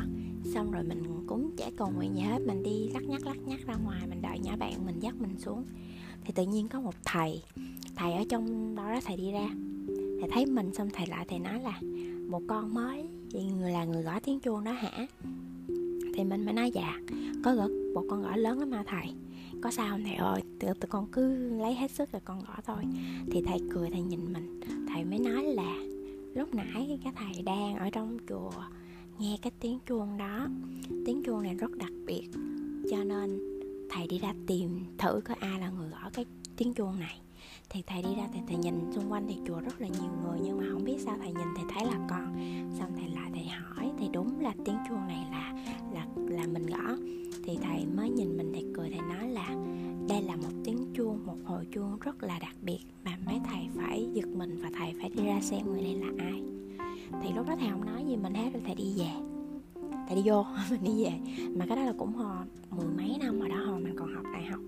Xong 0.54 0.70
rồi 0.70 0.82
mình 0.82 1.24
cũng 1.26 1.56
chả 1.56 1.70
còn 1.76 1.96
nguyện 1.96 2.14
gì 2.14 2.20
hết, 2.20 2.38
mình 2.46 2.62
đi 2.62 2.88
lắc 2.88 3.02
nhắc 3.02 3.26
lắc 3.26 3.36
nhắc 3.46 3.60
ra 3.66 3.74
ngoài, 3.84 4.00
mình 4.08 4.22
đợi 4.22 4.38
nhỏ 4.38 4.56
bạn 4.56 4.86
mình 4.86 5.00
dắt 5.00 5.14
mình 5.20 5.38
xuống. 5.38 5.64
Thì 6.24 6.32
tự 6.32 6.46
nhiên 6.46 6.68
có 6.68 6.80
một 6.80 6.94
thầy 7.04 7.42
thầy 7.96 8.12
ở 8.12 8.24
trong 8.28 8.74
đó 8.74 8.92
đó, 8.92 9.00
thầy 9.04 9.16
đi 9.16 9.32
ra. 9.32 9.48
Thầy 10.20 10.30
thấy 10.32 10.46
mình 10.46 10.74
xong 10.74 10.88
thầy 10.92 11.06
lại, 11.06 11.26
thầy 11.28 11.38
nói 11.38 11.60
là, 11.60 11.80
một 12.28 12.42
con 12.48 12.74
mới 12.74 13.08
thì 13.30 13.44
người 13.44 13.72
là 13.72 13.84
người 13.84 14.02
gõ 14.02 14.20
tiếng 14.20 14.40
chuông 14.40 14.64
đó 14.64 14.72
hả? 14.72 15.06
Thì 16.18 16.24
mình 16.24 16.44
mới 16.44 16.54
nói 16.54 16.70
dạ. 16.70 17.00
Có 17.44 17.54
gật 17.54 17.70
một 17.94 18.04
con 18.10 18.22
gõ 18.22 18.36
lớn 18.36 18.58
lắm 18.58 18.70
mà 18.70 18.84
thầy? 18.86 19.14
Có 19.62 19.70
sao 19.70 19.90
không 19.90 20.04
thầy 20.04 20.14
ơi? 20.14 20.42
Tụi, 20.60 20.74
tụi 20.74 20.88
con 20.88 21.06
cứ 21.12 21.36
lấy 21.58 21.74
hết 21.74 21.90
sức 21.90 22.12
rồi 22.12 22.22
con 22.24 22.44
gõ 22.44 22.54
thôi. 22.66 22.84
Thì 23.30 23.42
thầy 23.46 23.60
cười 23.70 23.90
thầy 23.90 24.02
nhìn 24.02 24.32
mình. 24.32 24.60
Thầy 24.88 25.04
mới 25.04 25.18
nói 25.18 25.44
là 25.44 25.76
lúc 26.34 26.54
nãy 26.54 26.98
cái 27.04 27.12
thầy 27.16 27.42
đang 27.42 27.76
ở 27.76 27.90
trong 27.90 28.18
chùa 28.28 28.50
nghe 29.18 29.38
cái 29.42 29.52
tiếng 29.60 29.78
chuông 29.88 30.18
đó. 30.18 30.46
Tiếng 31.06 31.22
chuông 31.26 31.42
này 31.42 31.54
rất 31.54 31.76
đặc 31.76 31.92
biệt 32.06 32.28
cho 32.90 33.04
nên 33.04 33.40
thầy 33.90 34.06
đi 34.06 34.18
ra 34.18 34.34
tìm 34.46 34.84
thử 34.98 35.20
có 35.24 35.34
ai 35.40 35.60
là 35.60 35.70
người 35.70 35.88
gõ 35.88 36.10
cái 36.12 36.24
tiếng 36.56 36.74
chuông 36.74 37.00
này 37.00 37.20
thì 37.70 37.82
thầy 37.86 38.02
đi 38.02 38.14
ra 38.16 38.28
thì 38.32 38.40
thầy 38.48 38.56
nhìn 38.56 38.92
xung 38.92 39.12
quanh 39.12 39.26
thì 39.28 39.36
chùa 39.46 39.60
rất 39.60 39.80
là 39.80 39.88
nhiều 39.88 40.10
người, 40.22 40.38
nhưng 40.42 40.58
mà 40.58 40.64
không 40.72 40.84
biết 40.84 40.96
sao 41.00 41.16
thầy 41.18 41.32
nhìn 41.32 41.46
thầy 41.56 41.64
thấy 41.74 41.84
là 41.84 42.06
con 42.10 42.34
xong 42.78 42.92
thầy 42.96 43.08
lại 43.08 43.30
thầy 43.34 43.44
hỏi 43.44 43.90
thì 43.98 44.08
đúng 44.12 44.40
là 44.40 44.54
tiếng 44.64 44.76
chuông 44.88 45.06
này 45.08 45.26
là 45.30 45.54
là 45.92 46.06
là 46.16 46.46
mình 46.46 46.66
gõ. 46.66 46.96
Thì 47.44 47.58
thầy 47.62 47.86
mới 47.96 48.10
nhìn 48.10 48.36
mình, 48.36 48.52
thầy 48.52 48.64
cười, 48.74 48.90
thầy 48.90 49.16
nói 49.16 49.28
là 49.28 49.56
đây 50.08 50.22
là 50.22 50.36
một 50.36 50.52
tiếng 50.64 50.94
chuông, 50.94 51.26
một 51.26 51.36
hồi 51.44 51.66
chuông 51.72 51.98
rất 51.98 52.22
là 52.22 52.38
đặc 52.38 52.54
biệt 52.62 52.80
mà 53.04 53.18
mấy 53.26 53.40
thầy 53.50 53.68
phải 53.76 54.08
giật 54.12 54.28
mình 54.28 54.58
và 54.62 54.70
thầy 54.74 54.92
phải 55.00 55.10
đi 55.10 55.24
ra 55.24 55.40
xem 55.40 55.66
người 55.66 55.82
này 55.82 55.94
là 55.94 56.24
ai. 56.24 56.42
Thì 57.22 57.32
lúc 57.36 57.48
đó 57.48 57.56
thầy 57.60 57.68
không 57.70 57.86
nói 57.86 58.04
gì, 58.08 58.16
mình 58.16 58.34
hết 58.34 58.50
rồi 58.52 58.62
thầy 58.66 58.74
đi 58.74 58.94
về 58.98 59.37
tại 60.08 60.16
đi 60.16 60.22
vô 60.24 60.44
mình 60.70 60.84
đi 60.84 61.04
về. 61.04 61.12
Mà 61.56 61.66
cái 61.66 61.76
đó 61.76 61.82
là 61.82 61.92
cũng 61.98 62.12
hồi 62.12 62.36
mười 62.70 62.86
mấy 62.86 63.16
năm 63.20 63.40
rồi 63.40 63.48
đó 63.48 63.56
hồi 63.56 63.80
mình 63.80 63.96
còn 63.98 64.14
học 64.14 64.24
đại 64.32 64.42
học. 64.42 64.60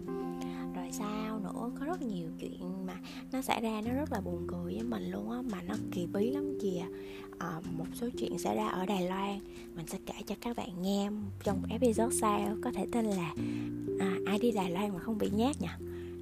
Rồi 0.77 0.89
sao 0.93 1.41
nữa? 1.41 1.71
Có 1.81 1.87
rất 1.87 2.03
nhiều 2.03 2.29
chuyện 2.41 2.87
mà 2.87 2.95
nó 3.33 3.43
xảy 3.43 3.61
ra 3.61 3.81
nó 3.85 3.93
rất 3.93 4.13
là 4.13 4.21
buồn 4.21 4.47
cười 4.49 4.75
với 4.75 4.83
mình 4.83 5.11
luôn 5.11 5.31
á 5.31 5.43
mà 5.53 5.63
nó 5.63 5.75
kỳ 5.93 6.07
bí 6.07 6.31
lắm 6.31 6.59
kìa. 6.63 6.83
À, 7.39 7.61
một 7.79 7.87
số 7.95 8.09
chuyện 8.19 8.39
xảy 8.39 8.57
ra 8.57 8.69
ở 8.69 8.87
Đài 8.87 9.09
Loan 9.09 9.39
mình 9.77 9.87
sẽ 9.87 9.99
kể 10.07 10.15
cho 10.27 10.35
các 10.41 10.57
bạn 10.57 10.83
nghe 10.83 11.11
trong 11.45 11.63
episode 11.71 12.17
sau. 12.21 12.57
Có 12.63 12.73
thể 12.73 12.87
tên 12.93 13.05
là 13.05 13.35
à, 14.01 14.19
ai 14.27 14.39
đi 14.39 14.51
Đài 14.51 14.71
Loan 14.71 14.93
mà 14.93 14.99
không 14.99 15.19
bị 15.19 15.31
nhát 15.31 15.61
nhỉ? 15.61 15.69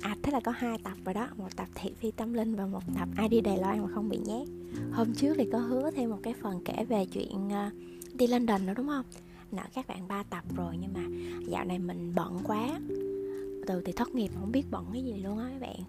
À 0.00 0.16
thế 0.22 0.32
là 0.32 0.40
có 0.40 0.52
hai 0.56 0.78
tập 0.78 0.96
rồi 1.04 1.14
đó 1.14 1.28
một 1.36 1.56
tập 1.56 1.68
thị 1.74 1.90
phi 2.00 2.10
tâm 2.10 2.34
linh 2.34 2.54
và 2.54 2.66
một 2.66 2.82
tập 2.94 3.08
ai 3.16 3.28
đi 3.28 3.40
Đài 3.40 3.58
Loan 3.58 3.82
mà 3.82 3.88
không 3.94 4.08
bị 4.08 4.18
nhát. 4.18 4.48
Hôm 4.92 5.14
trước 5.14 5.34
thì 5.38 5.48
có 5.52 5.58
hứa 5.58 5.90
thêm 5.90 6.10
một 6.10 6.18
cái 6.22 6.34
phần 6.42 6.60
kể 6.64 6.84
về 6.88 7.06
chuyện 7.06 7.46
uh, 7.46 7.72
đi 8.18 8.26
London 8.26 8.66
nữa 8.66 8.72
đúng 8.76 8.88
không? 8.88 9.04
Nợ 9.52 9.62
các 9.74 9.88
bạn 9.88 10.08
ba 10.08 10.22
tập 10.22 10.44
rồi 10.56 10.76
nhưng 10.80 10.92
mà 10.94 11.00
dạo 11.46 11.64
này 11.64 11.78
mình 11.78 12.12
bận 12.14 12.38
quá. 12.44 12.80
Từ 13.66 13.82
thì 13.84 13.92
thất 13.92 14.14
nghiệp 14.14 14.30
không 14.40 14.52
biết 14.52 14.64
bận 14.70 14.84
cái 14.92 15.04
gì 15.04 15.14
luôn 15.22 15.38
á 15.38 15.48
các 15.52 15.60
bạn. 15.60 15.80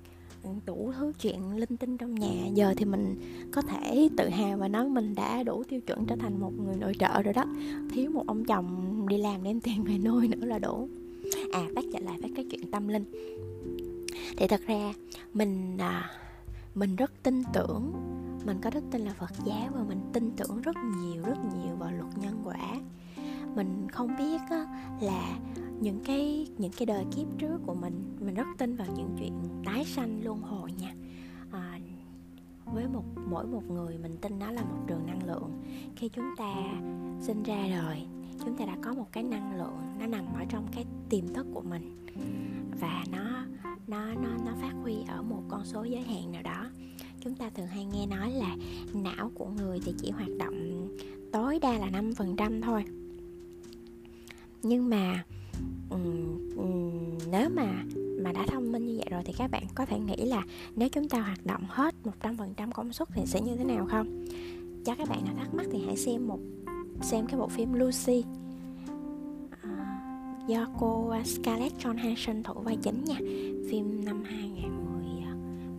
Đủ 0.65 0.91
thứ 0.97 1.13
chuyện 1.21 1.55
linh 1.55 1.77
tinh 1.77 1.97
trong 1.97 2.15
nhà. 2.15 2.47
Giờ 2.53 2.73
thì 2.77 2.85
mình 2.85 3.15
có 3.51 3.61
thể 3.61 4.09
tự 4.17 4.29
hào 4.29 4.57
và 4.57 4.67
nói 4.67 4.89
mình 4.89 5.15
đã 5.15 5.43
đủ 5.43 5.63
tiêu 5.63 5.81
chuẩn 5.81 6.05
trở 6.05 6.15
thành 6.15 6.39
một 6.39 6.51
người 6.65 6.75
nội 6.75 6.93
trợ 6.99 7.21
rồi 7.21 7.33
đó. 7.33 7.45
Thiếu 7.91 8.11
một 8.11 8.23
ông 8.27 8.45
chồng 8.45 9.05
đi 9.09 9.17
làm 9.17 9.43
đem 9.43 9.61
tiền 9.61 9.83
về 9.83 9.97
nuôi 9.97 10.27
nữa 10.27 10.45
là 10.45 10.59
đủ. 10.59 10.89
À 11.53 11.67
bác 11.75 11.81
trở 11.93 11.99
lại 11.99 12.17
với 12.21 12.31
cái 12.35 12.45
chuyện 12.51 12.71
tâm 12.71 12.87
linh. 12.87 13.05
Thì 14.37 14.47
thật 14.47 14.61
ra 14.67 14.93
mình 15.33 15.77
à, 15.77 16.11
mình 16.75 16.95
rất 16.95 17.11
tin 17.23 17.43
tưởng 17.53 17.93
mình 18.45 18.57
có 18.61 18.69
đức 18.69 18.83
tin 18.91 19.01
là 19.01 19.13
phật 19.13 19.31
giáo 19.45 19.69
và 19.73 19.83
mình 19.83 19.99
tin 20.13 20.31
tưởng 20.37 20.61
rất 20.61 20.75
nhiều 20.97 21.23
rất 21.23 21.37
nhiều 21.55 21.75
vào 21.75 21.91
luật 21.91 22.17
nhân 22.17 22.41
quả. 22.43 22.75
Mình 23.55 23.87
không 23.91 24.17
biết 24.17 24.41
á, 24.49 24.65
là 25.01 25.39
những 25.81 25.99
cái 26.05 26.47
những 26.57 26.71
cái 26.77 26.85
đời 26.85 27.05
kiếp 27.15 27.27
trước 27.37 27.61
của 27.65 27.75
mình 27.75 28.17
mình 28.19 28.35
rất 28.35 28.47
tin 28.57 28.75
vào 28.75 28.87
những 28.95 29.15
chuyện 29.19 29.33
tái 29.65 29.85
sanh 29.85 30.23
luân 30.23 30.41
hồi 30.41 30.71
nha. 30.71 30.93
À, 31.51 31.79
với 32.65 32.87
một 32.87 33.03
mỗi 33.29 33.47
một 33.47 33.63
người 33.69 33.97
mình 33.97 34.17
tin 34.21 34.39
nó 34.39 34.51
là 34.51 34.61
một 34.61 34.77
trường 34.87 35.05
năng 35.05 35.27
lượng. 35.27 35.51
Khi 35.95 36.09
chúng 36.09 36.29
ta 36.37 36.53
sinh 37.21 37.43
ra 37.43 37.67
đời 37.69 38.07
chúng 38.45 38.57
ta 38.57 38.65
đã 38.65 38.77
có 38.81 38.93
một 38.93 39.07
cái 39.11 39.23
năng 39.23 39.57
lượng 39.57 39.77
nó 39.99 40.05
nằm 40.05 40.25
ở 40.35 40.45
trong 40.49 40.67
cái 40.71 40.85
tiềm 41.09 41.33
thức 41.33 41.47
của 41.53 41.61
mình. 41.61 42.05
Và 42.79 43.03
nó 43.11 43.45
nó 43.87 44.13
nó 44.13 44.29
nó 44.45 44.51
phát 44.61 44.73
huy 44.83 44.95
ở 45.07 45.21
một 45.21 45.43
con 45.47 45.65
số 45.65 45.83
giới 45.83 46.01
hạn 46.01 46.31
nào 46.31 46.43
đó 46.43 46.65
chúng 47.21 47.35
ta 47.35 47.49
thường 47.49 47.67
hay 47.67 47.85
nghe 47.85 48.05
nói 48.05 48.31
là 48.31 48.55
não 48.93 49.31
của 49.33 49.45
người 49.45 49.79
thì 49.85 49.93
chỉ 50.01 50.11
hoạt 50.11 50.29
động 50.39 50.87
tối 51.31 51.59
đa 51.59 51.77
là 51.77 51.87
5% 51.87 52.61
thôi. 52.61 52.83
Nhưng 54.63 54.89
mà 54.89 55.23
um, 55.89 56.39
um, 56.57 57.17
nếu 57.31 57.49
mà 57.49 57.83
mà 58.23 58.31
đã 58.31 58.45
thông 58.47 58.71
minh 58.71 58.85
như 58.85 58.97
vậy 58.97 59.07
rồi 59.11 59.21
thì 59.25 59.33
các 59.37 59.51
bạn 59.51 59.63
có 59.75 59.85
thể 59.85 59.99
nghĩ 59.99 60.25
là 60.25 60.43
nếu 60.75 60.89
chúng 60.89 61.09
ta 61.09 61.21
hoạt 61.21 61.45
động 61.45 61.63
hết 61.67 61.95
100% 62.21 62.71
công 62.71 62.93
suất 62.93 63.07
thì 63.13 63.21
sẽ 63.25 63.41
như 63.41 63.55
thế 63.55 63.63
nào 63.63 63.87
không? 63.89 64.25
Cho 64.85 64.95
các 64.95 65.09
bạn 65.09 65.25
nào 65.25 65.33
thắc 65.37 65.53
mắc 65.53 65.65
thì 65.71 65.79
hãy 65.85 65.97
xem 65.97 66.27
một 66.27 66.39
xem 67.01 67.25
cái 67.27 67.39
bộ 67.39 67.47
phim 67.47 67.73
Lucy. 67.73 68.23
À, 69.61 70.01
do 70.47 70.67
cô 70.79 71.09
à, 71.09 71.23
Scarlett 71.23 71.77
Johansson 71.77 72.43
thủ 72.43 72.53
vai 72.53 72.77
chính 72.81 73.03
nha. 73.03 73.17
Phim 73.69 74.05
năm 74.05 74.23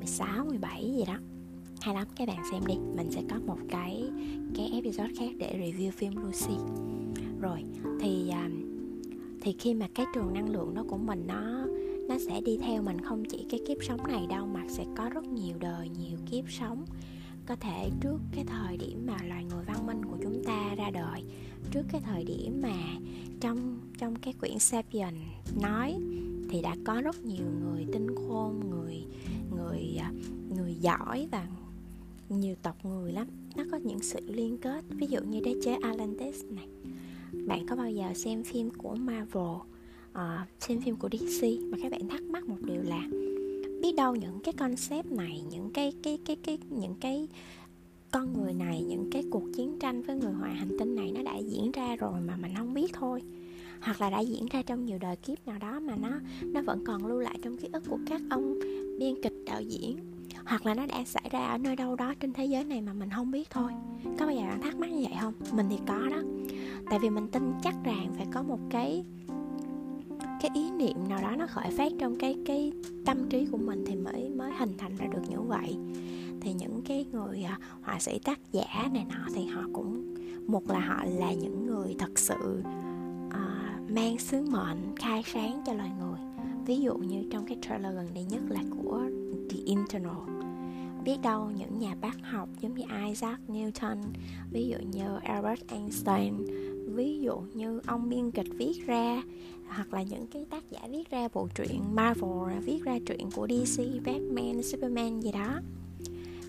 2016 0.00 0.45
17 0.45 0.92
gì 0.97 1.04
đó. 1.07 1.19
Hay 1.80 1.95
lắm, 1.95 2.07
các 2.16 2.28
bạn 2.28 2.42
xem 2.50 2.66
đi, 2.66 2.75
mình 2.97 3.11
sẽ 3.11 3.23
có 3.30 3.37
một 3.47 3.59
cái 3.69 4.11
cái 4.57 4.71
episode 4.73 5.12
khác 5.19 5.30
để 5.38 5.59
review 5.59 5.90
phim 5.90 6.16
Lucy. 6.16 6.54
Rồi, 7.40 7.64
thì 8.00 8.28
à, 8.28 8.50
thì 9.40 9.57
khi 9.59 9.75
mà 9.75 9.88
cái 9.95 10.07
trường 10.14 10.35
năng 10.35 10.49
lượng 10.49 10.75
đó 10.75 10.85
của 10.88 10.99
mình 10.99 11.26
nó 11.26 11.66
nó 12.09 12.19
sẽ 12.19 12.40
đi 12.40 12.59
theo 12.59 12.83
mình 12.83 13.00
không 13.00 13.25
chỉ 13.25 13.47
cái 13.50 13.61
kiếp 13.69 13.76
sống 13.83 14.07
này 14.09 14.26
đâu, 14.30 14.47
mà 14.47 14.61
sẽ 14.69 14.85
có 14.97 15.09
rất 15.09 15.25
nhiều 15.25 15.57
đời, 15.59 15.88
nhiều 15.88 16.19
kiếp 16.30 16.45
sống. 16.50 16.85
Có 17.47 17.57
thể 17.57 17.90
trước 18.00 18.19
cái 18.33 18.45
thời 18.45 18.76
điểm 18.76 19.07
mà 19.07 19.16
loài 19.28 19.45
người 19.45 19.64
văn 19.66 19.87
minh 19.87 20.04
của 20.04 20.16
chúng 20.23 20.45
ta 20.45 20.75
ra 20.75 20.90
đời, 20.90 21.23
trước 21.71 21.83
cái 21.92 22.00
thời 22.00 22.25
điểm 22.25 22.62
mà 22.62 22.76
trong 23.40 23.78
trong 23.99 24.16
cái 24.16 24.35
quyển 24.40 24.59
Sapien 24.59 25.14
nói 25.62 25.97
thì 26.50 26.62
đã 26.62 26.76
có 26.85 27.00
rất 27.00 27.25
nhiều 27.25 27.47
người 27.61 27.87
tinh 27.92 28.07
khôn 28.14 28.61
người 28.71 29.04
người 29.57 29.97
à, 30.00 30.12
người 30.57 30.75
giỏi 30.75 31.28
và 31.30 31.47
nhiều 32.28 32.54
tộc 32.62 32.85
người 32.85 33.12
lắm. 33.12 33.26
Nó 33.57 33.64
có 33.71 33.76
những 33.76 34.00
sự 34.02 34.21
liên 34.26 34.59
kết. 34.59 34.85
Ví 34.88 35.07
dụ 35.07 35.21
như 35.21 35.40
đế 35.40 35.54
chế 35.64 35.75
Atlantis 35.83 36.45
này. 36.45 36.66
Bạn 37.47 37.66
có 37.66 37.76
bao 37.76 37.90
giờ 37.90 38.14
xem 38.14 38.42
phim 38.42 38.71
của 38.71 38.95
Marvel 38.95 39.57
uh, 40.11 40.49
xem 40.61 40.80
phim 40.80 40.97
của 40.97 41.09
DC 41.09 41.45
mà 41.71 41.78
các 41.83 41.92
bạn 41.92 42.09
thắc 42.09 42.23
mắc 42.23 42.49
một 42.49 42.59
điều 42.62 42.83
là 42.83 43.09
biết 43.83 43.92
đâu 43.97 44.16
những 44.16 44.40
cái 44.40 44.52
concept 44.52 45.07
này 45.12 45.42
những 45.50 45.71
cái 45.71 45.92
cái 46.02 46.19
cái 46.26 46.37
cái 46.37 46.59
những 46.71 46.95
cái 47.00 47.28
con 48.11 48.33
người 48.33 48.54
này 48.54 48.85
những 48.88 49.11
cái 49.12 49.25
cuộc 49.30 49.42
chiến 49.57 49.78
tranh 49.78 50.02
với 50.02 50.16
người 50.16 50.33
ngoài 50.33 50.54
hành 50.54 50.78
tinh 50.78 50.95
này 50.95 51.12
nó 51.12 51.23
đã 51.23 51.37
diễn 51.37 51.73
ra 51.73 51.97
rồi 51.97 52.21
mà 52.21 52.37
mình 52.37 52.52
không 52.57 52.75
biết 52.75 52.92
thôi 52.92 53.23
hoặc 53.82 54.00
là 54.00 54.10
đã 54.10 54.20
diễn 54.20 54.46
ra 54.46 54.62
trong 54.62 54.84
nhiều 54.84 54.99
đời 55.00 55.16
kiếp 55.16 55.46
nào 55.46 55.58
đó 55.58 55.80
mà 55.80 55.96
nó 55.96 56.10
nó 56.42 56.62
vẫn 56.62 56.84
còn 56.84 57.06
lưu 57.06 57.18
lại 57.18 57.38
trong 57.42 57.56
ký 57.56 57.68
ức 57.72 57.82
của 57.88 57.99
các 58.06 58.20
ông 58.30 58.58
biên 58.99 59.22
kịch 59.22 59.34
đạo 59.46 59.62
diễn. 59.62 59.99
Hoặc 60.44 60.66
là 60.66 60.75
nó 60.75 60.87
đã 60.87 61.04
xảy 61.04 61.28
ra 61.30 61.46
ở 61.46 61.58
nơi 61.58 61.76
đâu 61.76 61.96
đó 61.96 62.14
trên 62.20 62.32
thế 62.32 62.44
giới 62.44 62.64
này 62.64 62.80
mà 62.80 62.92
mình 62.92 63.10
không 63.16 63.30
biết 63.30 63.50
thôi. 63.50 63.72
Có 64.18 64.26
bao 64.26 64.34
giờ 64.34 64.42
bạn 64.42 64.62
thắc 64.62 64.76
mắc 64.76 64.90
như 64.90 65.02
vậy 65.02 65.18
không? 65.20 65.34
Mình 65.52 65.66
thì 65.70 65.78
có 65.87 66.08
đó. 66.10 66.22
Tại 66.90 66.99
vì 67.02 67.10
mình 67.10 67.28
tin 67.28 67.52
chắc 67.62 67.75
rằng 67.84 68.12
phải 68.16 68.26
có 68.32 68.42
một 68.42 68.58
cái 68.70 69.04
cái 70.40 70.50
ý 70.54 70.70
niệm 70.70 71.08
nào 71.08 71.22
đó 71.22 71.37
nó 71.37 71.46
khởi 71.46 71.70
phát 71.70 71.92
trong 71.99 72.16
cái 72.18 72.37
cái 72.46 72.72
tâm 73.06 73.28
trí 73.28 73.46
của 73.46 73.58
mình 73.58 73.84
thì 73.87 73.96
mới 73.96 74.28
mới 74.28 74.52
hình 74.58 74.72
thành 74.78 74.96
ra 74.96 75.06
được 75.06 75.22
như 75.28 75.40
vậy. 75.40 75.76
Thì 76.40 76.52
những 76.52 76.82
cái 76.82 77.06
người 77.12 77.42
à, 77.42 77.58
họa 77.82 77.99
sĩ 77.99 78.18
tác 78.18 78.52
giả 78.52 78.88
này 78.92 79.06
nọ 79.08 79.28
thì 79.34 79.46
họ 79.46 79.62
cũng 79.72 80.14
một 80.46 80.70
là 80.70 80.80
họ 80.80 81.04
là 81.18 81.32
những 81.32 81.66
người 81.66 81.96
thật 81.99 82.18
sự 82.18 82.62
mang 83.94 84.18
sứ 84.18 84.42
mệnh 84.50 84.97
khai 84.97 85.23
sáng 85.26 85.62
cho 85.66 85.73
loài 85.73 85.90
người. 86.00 86.18
Ví 86.66 86.80
dụ 86.80 86.94
như 86.94 87.25
trong 87.30 87.47
cái 87.47 87.56
trailer 87.62 87.94
gần 87.94 88.06
đây 88.14 88.25
nhất 88.25 88.42
là 88.49 88.61
của 88.82 89.04
The 89.50 89.56
Internal. 89.64 90.16
Biết 91.04 91.16
đâu 91.23 91.50
những 91.50 91.78
nhà 91.78 91.94
bác 92.00 92.16
học 92.23 92.49
giống 92.61 92.75
như 92.75 92.85
Isaac 93.06 93.40
Newton, 93.49 93.97
ví 94.50 94.68
dụ 94.68 94.76
như 94.92 95.16
Albert 95.23 95.61
Einstein, 95.68 96.35
ví 96.94 97.20
dụ 97.20 97.42
như 97.54 97.80
ông 97.87 98.09
biên 98.09 98.30
kịch 98.30 98.47
viết 98.59 98.87
ra, 98.87 99.23
hoặc 99.68 99.92
là 99.92 100.02
những 100.02 100.26
cái 100.26 100.47
tác 100.50 100.70
giả 100.70 100.80
viết 100.90 101.11
ra 101.11 101.28
bộ 101.35 101.49
truyện 101.54 101.82
Marvel, 101.94 102.59
viết 102.64 102.85
ra 102.85 102.99
truyện 103.06 103.30
của 103.35 103.47
DC 103.47 103.82
Batman, 104.04 104.62
Superman 104.62 105.20
gì 105.20 105.32
đó. 105.32 105.61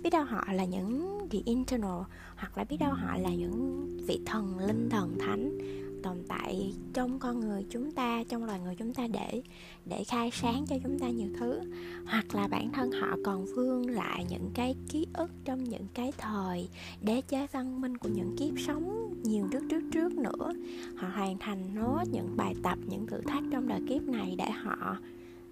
Biết 0.04 0.10
đâu 0.10 0.24
họ 0.24 0.44
là 0.54 0.66
những 0.66 1.20
the 1.32 1.40
internal, 1.46 2.02
hoặc 2.36 2.58
là 2.58 2.64
biết 2.64 2.78
đâu 2.80 2.94
họ 2.94 3.18
là 3.18 3.30
những 3.30 3.88
vị 4.08 4.20
thần 4.26 4.60
linh 4.60 4.90
thần 4.90 5.18
thánh 5.20 5.58
tồn 6.04 6.18
tại 6.28 6.74
trong 6.94 7.20
con 7.20 7.40
người 7.40 7.66
chúng 7.70 7.92
ta, 7.92 8.24
trong 8.24 8.44
loài 8.44 8.60
người 8.60 8.76
chúng 8.76 8.94
ta 8.94 9.08
để 9.08 9.42
để 9.86 10.04
khai 10.04 10.30
sáng 10.34 10.66
cho 10.70 10.76
chúng 10.84 11.00
ta 11.00 11.10
nhiều 11.10 11.30
thứ. 11.40 11.60
Hoặc 12.06 12.36
là 12.36 12.48
bản 12.48 12.72
thân 12.72 12.92
họ 12.92 13.18
còn 13.26 13.46
vương 13.46 13.90
lại 13.90 14.26
những 14.30 14.50
cái 14.54 14.76
ký 14.90 15.08
ức 15.14 15.32
trong 15.46 15.64
những 15.64 15.86
cái 15.94 16.12
thời 16.18 16.70
đế 17.02 17.22
chế 17.22 17.48
văn 17.52 17.82
minh 17.82 17.98
của 17.98 18.10
những 18.10 18.36
kiếp 18.38 18.60
sống 18.68 19.14
nhiều 19.24 19.48
trước 19.52 19.64
trước 19.70 19.82
trước 19.92 20.14
nữa. 20.14 20.54
Họ 20.96 21.10
hoàn 21.10 21.38
thành 21.40 21.76
nốt 21.76 22.04
những 22.12 22.38
bài 22.38 22.56
tập, 22.64 22.78
những 22.90 23.08
thử 23.08 23.22
thách 23.22 23.44
trong 23.52 23.68
đời 23.68 23.82
kiếp 23.90 24.02
này 24.02 24.36
để 24.38 24.52
họ 24.52 24.98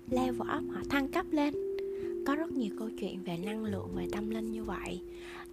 level 0.09 0.41
up, 0.57 0.63
họ 0.73 0.81
thăng 0.89 1.11
cấp 1.11 1.25
lên. 1.31 1.53
Có 2.27 2.35
rất 2.35 2.51
nhiều 2.51 2.75
câu 2.79 2.89
chuyện 2.99 3.23
về 3.23 3.37
năng 3.37 3.63
lượng, 3.63 3.89
về 3.95 4.07
tâm 4.11 4.29
linh 4.29 4.51
như 4.51 4.63
vậy. 4.63 5.01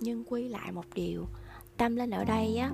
Nhưng 0.00 0.25
quy 0.25 0.49
lại 0.49 0.73
một 0.73 0.85
điều, 0.95 1.25
tâm 1.76 1.97
linh 1.97 2.11
ở 2.11 2.25
đây 2.25 2.57
á 2.57 2.71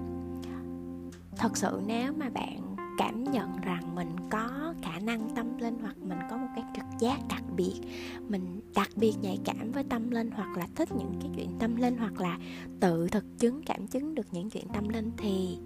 thật 1.36 1.56
sự 1.56 1.80
nếu 1.86 2.12
mà 2.12 2.30
bạn 2.30 2.76
cảm 2.98 3.24
nhận 3.24 3.60
rằng 3.60 3.94
mình 3.94 4.08
có 4.30 4.74
khả 4.82 4.98
năng 4.98 5.34
tâm 5.36 5.58
linh 5.58 5.78
hoặc 5.82 5.96
mình 5.98 6.18
có 6.30 6.36
một 6.36 6.48
cái 6.56 6.64
trực 6.76 6.84
giác 6.98 7.18
đặc 7.28 7.42
biệt, 7.56 7.80
mình 8.28 8.60
đặc 8.74 8.88
biệt 8.96 9.14
nhạy 9.22 9.38
cảm 9.44 9.72
với 9.72 9.84
tâm 9.84 10.10
linh 10.10 10.30
hoặc 10.30 10.56
là 10.56 10.66
thích 10.74 10.88
những 10.92 11.12
cái 11.20 11.30
chuyện 11.36 11.48
tâm 11.58 11.76
linh 11.76 11.96
hoặc 11.96 12.20
là 12.20 12.38
tự 12.80 13.08
thực 13.08 13.24
chứng, 13.38 13.62
cảm 13.66 13.86
chứng 13.86 14.14
được 14.14 14.26
những 14.32 14.50
chuyện 14.50 14.64
tâm 14.74 14.88
linh 14.88 15.10
thì 15.16 15.58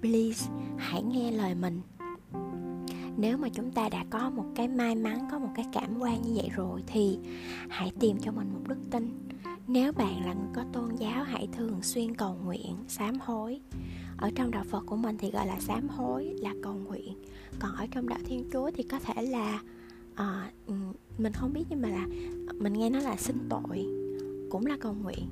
please 0.00 0.50
hãy 0.76 1.02
nghe 1.02 1.30
lời 1.30 1.54
mình. 1.54 1.80
Nếu 3.16 3.38
mà 3.38 3.48
chúng 3.48 3.72
ta 3.72 3.88
đã 3.88 4.04
có 4.10 4.30
một 4.30 4.44
cái 4.54 4.68
may 4.68 4.94
mắn, 4.94 5.28
có 5.30 5.38
một 5.38 5.50
cái 5.54 5.64
cảm 5.72 5.98
quan 5.98 6.22
như 6.22 6.32
vậy 6.34 6.48
rồi 6.56 6.82
thì 6.86 7.18
hãy 7.68 7.92
tìm 8.00 8.16
cho 8.20 8.32
mình 8.32 8.48
một 8.54 8.60
đức 8.68 8.78
tin 8.90 9.28
nếu 9.72 9.92
bạn 9.92 10.26
là 10.26 10.32
người 10.34 10.48
có 10.54 10.64
tôn 10.72 10.96
giáo 10.96 11.24
hãy 11.24 11.48
thường 11.52 11.82
xuyên 11.82 12.14
cầu 12.14 12.36
nguyện 12.44 12.76
sám 12.88 13.14
hối. 13.20 13.60
Ở 14.16 14.30
trong 14.34 14.50
đạo 14.50 14.64
phật 14.70 14.86
của 14.86 14.96
mình 14.96 15.16
thì 15.18 15.30
gọi 15.30 15.46
là 15.46 15.60
sám 15.60 15.88
hối 15.88 16.34
là 16.40 16.54
cầu 16.62 16.74
nguyện. 16.74 17.14
Còn 17.58 17.74
ở 17.74 17.86
trong 17.90 18.08
đạo 18.08 18.18
thiên 18.24 18.44
chúa 18.52 18.70
thì 18.74 18.82
có 18.82 18.98
thể 18.98 19.22
là 19.22 19.62
à, 20.14 20.50
mình 21.18 21.32
không 21.32 21.52
biết 21.52 21.64
nhưng 21.70 21.82
mà 21.82 21.88
là 21.88 22.06
mình 22.54 22.72
nghe 22.72 22.90
nó 22.90 22.98
là 23.00 23.16
xin 23.16 23.36
tội 23.48 23.86
cũng 24.50 24.66
là 24.66 24.76
cầu 24.80 24.94
nguyện. 25.02 25.26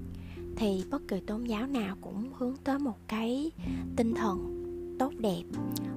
Thì 0.57 0.85
bất 0.91 1.09
kỳ 1.09 1.21
tôn 1.21 1.45
giáo 1.45 1.67
nào 1.67 1.97
cũng 2.01 2.31
hướng 2.35 2.57
tới 2.65 2.79
một 2.79 2.99
cái 3.09 3.51
tinh 3.97 4.15
thần 4.15 4.65
tốt 4.99 5.13
đẹp 5.19 5.43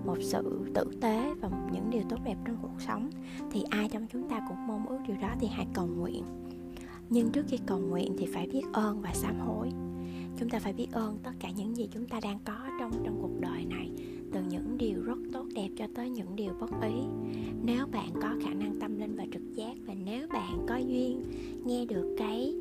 một 0.06 0.18
sự 0.22 0.72
tử 0.74 0.92
tế 1.02 1.34
và 1.42 1.50
những 1.74 1.90
điều 1.90 2.02
tốt 2.10 2.18
đẹp 2.24 2.38
trong 2.46 2.58
cuộc 2.62 2.82
sống. 2.88 3.10
Thì 3.52 3.64
ai 3.70 3.90
trong 3.90 4.08
chúng 4.14 4.30
ta 4.30 4.42
cũng 4.48 4.68
mong 4.68 4.88
ước 4.88 5.00
điều 5.08 5.18
đó 5.18 5.30
thì 5.40 5.48
hãy 5.48 5.68
cầu 5.74 5.88
nguyện 5.88 6.24
nhưng 7.14 7.32
trước 7.32 7.46
khi 7.48 7.58
cầu 7.66 7.80
nguyện 7.80 8.16
thì 8.18 8.26
phải 8.26 8.48
biết 8.48 8.62
ơn 8.74 9.02
và 9.02 9.14
sám 9.14 9.40
hối. 9.40 9.70
Chúng 10.40 10.50
ta 10.50 10.60
phải 10.60 10.74
biết 10.74 10.88
ơn 10.92 11.18
tất 11.24 11.32
cả 11.40 11.50
những 11.52 11.78
gì 11.78 11.90
chúng 11.94 12.06
ta 12.06 12.20
đang 12.24 12.40
có 12.46 12.58
trong 12.80 12.92
trong 13.04 13.18
cuộc 13.22 13.40
đời 13.40 13.66
này, 13.66 13.90
từ 14.34 14.42
những 14.50 14.78
điều 14.78 15.02
rất 15.02 15.18
tốt 15.34 15.46
đẹp 15.56 15.70
cho 15.78 15.86
tới 15.96 16.10
những 16.10 16.36
điều 16.36 16.54
bất 16.60 16.72
ý. 16.82 17.02
Nếu 17.64 17.86
bạn 17.86 18.10
có 18.22 18.36
khả 18.44 18.54
năng 18.54 18.80
tâm 18.80 19.00
linh 19.00 19.16
và 19.16 19.26
trực 19.34 19.56
giác 19.56 19.74
và 19.86 19.94
nếu 20.06 20.28
bạn 20.28 20.66
có 20.70 20.78
duyên 20.78 21.24
nghe 21.66 21.86
được 21.86 22.16
cái 22.18 22.56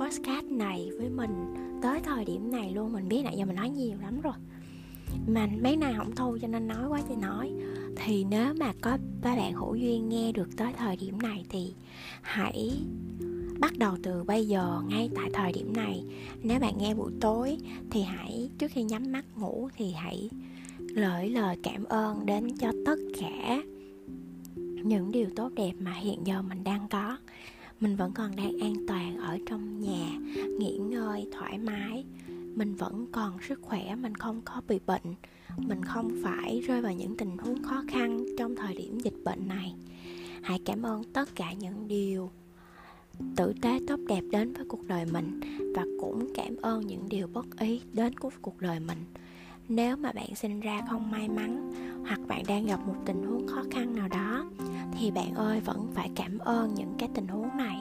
podcast 0.00 0.46
này 0.46 0.90
với 0.98 1.08
mình 1.08 1.54
tới 1.82 2.00
thời 2.00 2.24
điểm 2.24 2.50
này 2.50 2.72
luôn, 2.74 2.92
mình 2.92 3.08
biết 3.08 3.22
nãy 3.24 3.34
giờ 3.38 3.44
mình 3.44 3.56
nói 3.56 3.70
nhiều 3.70 3.96
lắm 4.02 4.20
rồi. 4.20 4.34
Mà 5.26 5.48
mấy 5.62 5.76
nay 5.76 5.94
không 5.96 6.14
thu 6.16 6.38
cho 6.42 6.48
nên 6.48 6.66
nói 6.66 6.88
quá 6.88 7.00
thì 7.08 7.16
nói. 7.16 7.52
Thì 7.96 8.24
nếu 8.24 8.54
mà 8.54 8.72
có 8.80 8.98
các 9.22 9.36
bạn 9.36 9.52
hữu 9.52 9.74
duyên 9.74 10.08
nghe 10.08 10.32
được 10.32 10.56
tới 10.56 10.72
thời 10.78 10.96
điểm 10.96 11.18
này 11.18 11.44
thì 11.48 11.74
hãy 12.22 12.72
bắt 13.60 13.78
đầu 13.78 13.96
từ 14.02 14.24
bây 14.24 14.46
giờ, 14.46 14.82
ngay 14.88 15.10
tại 15.14 15.30
thời 15.32 15.52
điểm 15.52 15.72
này. 15.72 16.04
Nếu 16.42 16.60
bạn 16.60 16.78
nghe 16.78 16.94
buổi 16.94 17.12
tối 17.20 17.58
thì 17.90 18.02
hãy, 18.02 18.50
trước 18.58 18.70
khi 18.70 18.82
nhắm 18.82 19.12
mắt 19.12 19.24
ngủ 19.36 19.68
thì 19.76 19.92
hãy 19.92 20.30
gửi 20.78 21.28
lời 21.28 21.56
cảm 21.62 21.84
ơn 21.84 22.26
đến 22.26 22.56
cho 22.58 22.72
tất 22.86 22.96
cả 23.20 23.62
những 24.84 25.12
điều 25.12 25.26
tốt 25.36 25.52
đẹp 25.56 25.72
mà 25.78 25.92
hiện 25.92 26.26
giờ 26.26 26.42
mình 26.42 26.64
đang 26.64 26.88
có. 26.90 27.16
Mình 27.80 27.96
vẫn 27.96 28.12
còn 28.12 28.36
đang 28.36 28.58
an 28.60 28.74
toàn 28.88 29.16
ở 29.16 29.38
trong 29.46 29.80
nhà, 29.80 30.18
nghỉ 30.58 30.76
ngơi 30.76 31.28
thoải 31.32 31.58
mái. 31.58 32.04
Mình 32.54 32.74
vẫn 32.74 33.06
còn 33.12 33.38
sức 33.48 33.62
khỏe, 33.62 33.94
mình 33.94 34.14
không 34.14 34.40
có 34.44 34.60
bị 34.68 34.78
bệnh. 34.86 35.14
Mình 35.56 35.82
không 35.82 36.10
phải 36.22 36.60
rơi 36.60 36.82
vào 36.82 36.92
những 36.92 37.16
tình 37.16 37.38
huống 37.38 37.62
khó 37.62 37.84
khăn 37.88 38.24
trong 38.38 38.56
thời 38.56 38.74
điểm 38.74 38.98
dịch 38.98 39.24
bệnh 39.24 39.48
này. 39.48 39.74
Hãy 40.42 40.60
cảm 40.64 40.82
ơn 40.82 41.04
tất 41.04 41.34
cả 41.34 41.52
những 41.52 41.88
điều 41.88 42.30
tử 43.36 43.52
tế 43.62 43.78
tốt 43.86 44.00
đẹp 44.08 44.20
đến 44.30 44.52
với 44.52 44.64
cuộc 44.68 44.86
đời 44.86 45.06
mình 45.12 45.40
và 45.76 45.84
cũng 46.00 46.32
cảm 46.34 46.56
ơn 46.62 46.86
những 46.86 47.08
điều 47.08 47.26
bất 47.26 47.58
ý 47.58 47.80
đến 47.92 48.14
của 48.18 48.30
cuộc 48.42 48.60
đời 48.60 48.80
mình. 48.80 48.98
Nếu 49.68 49.96
mà 49.96 50.12
bạn 50.12 50.34
sinh 50.34 50.60
ra 50.60 50.80
không 50.90 51.10
may 51.10 51.28
mắn 51.28 51.72
hoặc 52.08 52.20
bạn 52.28 52.42
đang 52.48 52.66
gặp 52.66 52.86
một 52.86 52.96
tình 53.06 53.22
huống 53.22 53.46
khó 53.46 53.62
khăn 53.70 53.96
nào 53.96 54.08
đó, 54.08 54.44
thì 54.98 55.10
bạn 55.10 55.34
ơi 55.34 55.60
vẫn 55.60 55.86
phải 55.94 56.10
cảm 56.16 56.38
ơn 56.38 56.74
những 56.74 56.94
cái 56.98 57.08
tình 57.14 57.28
huống 57.28 57.56
này. 57.56 57.76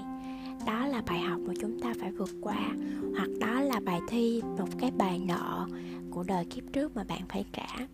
Đó 0.65 0.87
là 0.87 1.01
bài 1.07 1.19
học 1.19 1.39
mà 1.39 1.53
chúng 1.61 1.79
ta 1.79 1.93
phải 1.99 2.11
vượt 2.11 2.29
qua, 2.41 2.69
hoặc 3.17 3.29
đó 3.39 3.61
là 3.61 3.79
bài 3.85 3.99
thi, 4.09 4.41
một 4.57 4.67
cái 4.79 4.91
bài 4.91 5.19
nợ 5.19 5.67
của 6.11 6.23
đời 6.23 6.45
kiếp 6.45 6.63
trước 6.73 6.95
mà 6.95 7.03
bạn 7.03 7.21
phải 7.29 7.45
trả. 7.53 7.87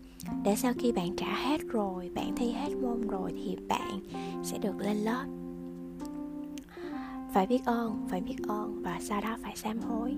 Để 0.44 0.56
sau 0.56 0.72
khi 0.78 0.92
bạn 0.92 1.16
trả 1.16 1.34
hết 1.34 1.60
rồi, 1.68 2.10
bạn 2.14 2.32
thi 2.36 2.52
hết 2.52 2.70
môn 2.82 3.08
rồi 3.08 3.32
thì 3.36 3.56
bạn 3.68 4.00
sẽ 4.44 4.58
được 4.58 4.74
lên 4.78 4.96
lớp 4.96 5.24
phải 7.34 7.46
biết 7.46 7.64
ơn, 7.64 8.06
phải 8.10 8.20
biết 8.20 8.36
ơn 8.48 8.82
và 8.82 8.98
sau 9.00 9.20
đó 9.20 9.36
phải 9.42 9.56
sám 9.56 9.78
hối. 9.78 10.14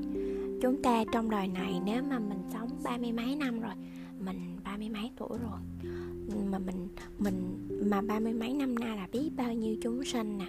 Chúng 0.62 0.82
ta 0.82 1.04
trong 1.12 1.30
đời 1.30 1.48
này 1.48 1.80
nếu 1.84 2.02
mà 2.02 2.18
mình 2.18 2.42
sống 2.52 2.68
ba 2.84 2.98
mươi 2.98 3.12
mấy 3.12 3.36
năm 3.36 3.60
rồi, 3.60 3.74
mình 4.18 4.56
ba 4.64 4.76
mươi 4.76 4.88
mấy 4.88 5.10
tuổi 5.16 5.38
rồi, 5.38 5.60
mà 6.50 6.58
mình 6.58 6.88
mình, 7.18 7.68
mà 7.84 8.00
ba 8.00 8.20
mươi 8.20 8.32
mấy 8.32 8.54
năm 8.54 8.74
nay 8.74 8.96
là 8.96 9.08
biết 9.12 9.30
bao 9.36 9.54
nhiêu 9.54 9.76
chúng 9.82 10.04
sinh 10.04 10.38
nè, 10.38 10.46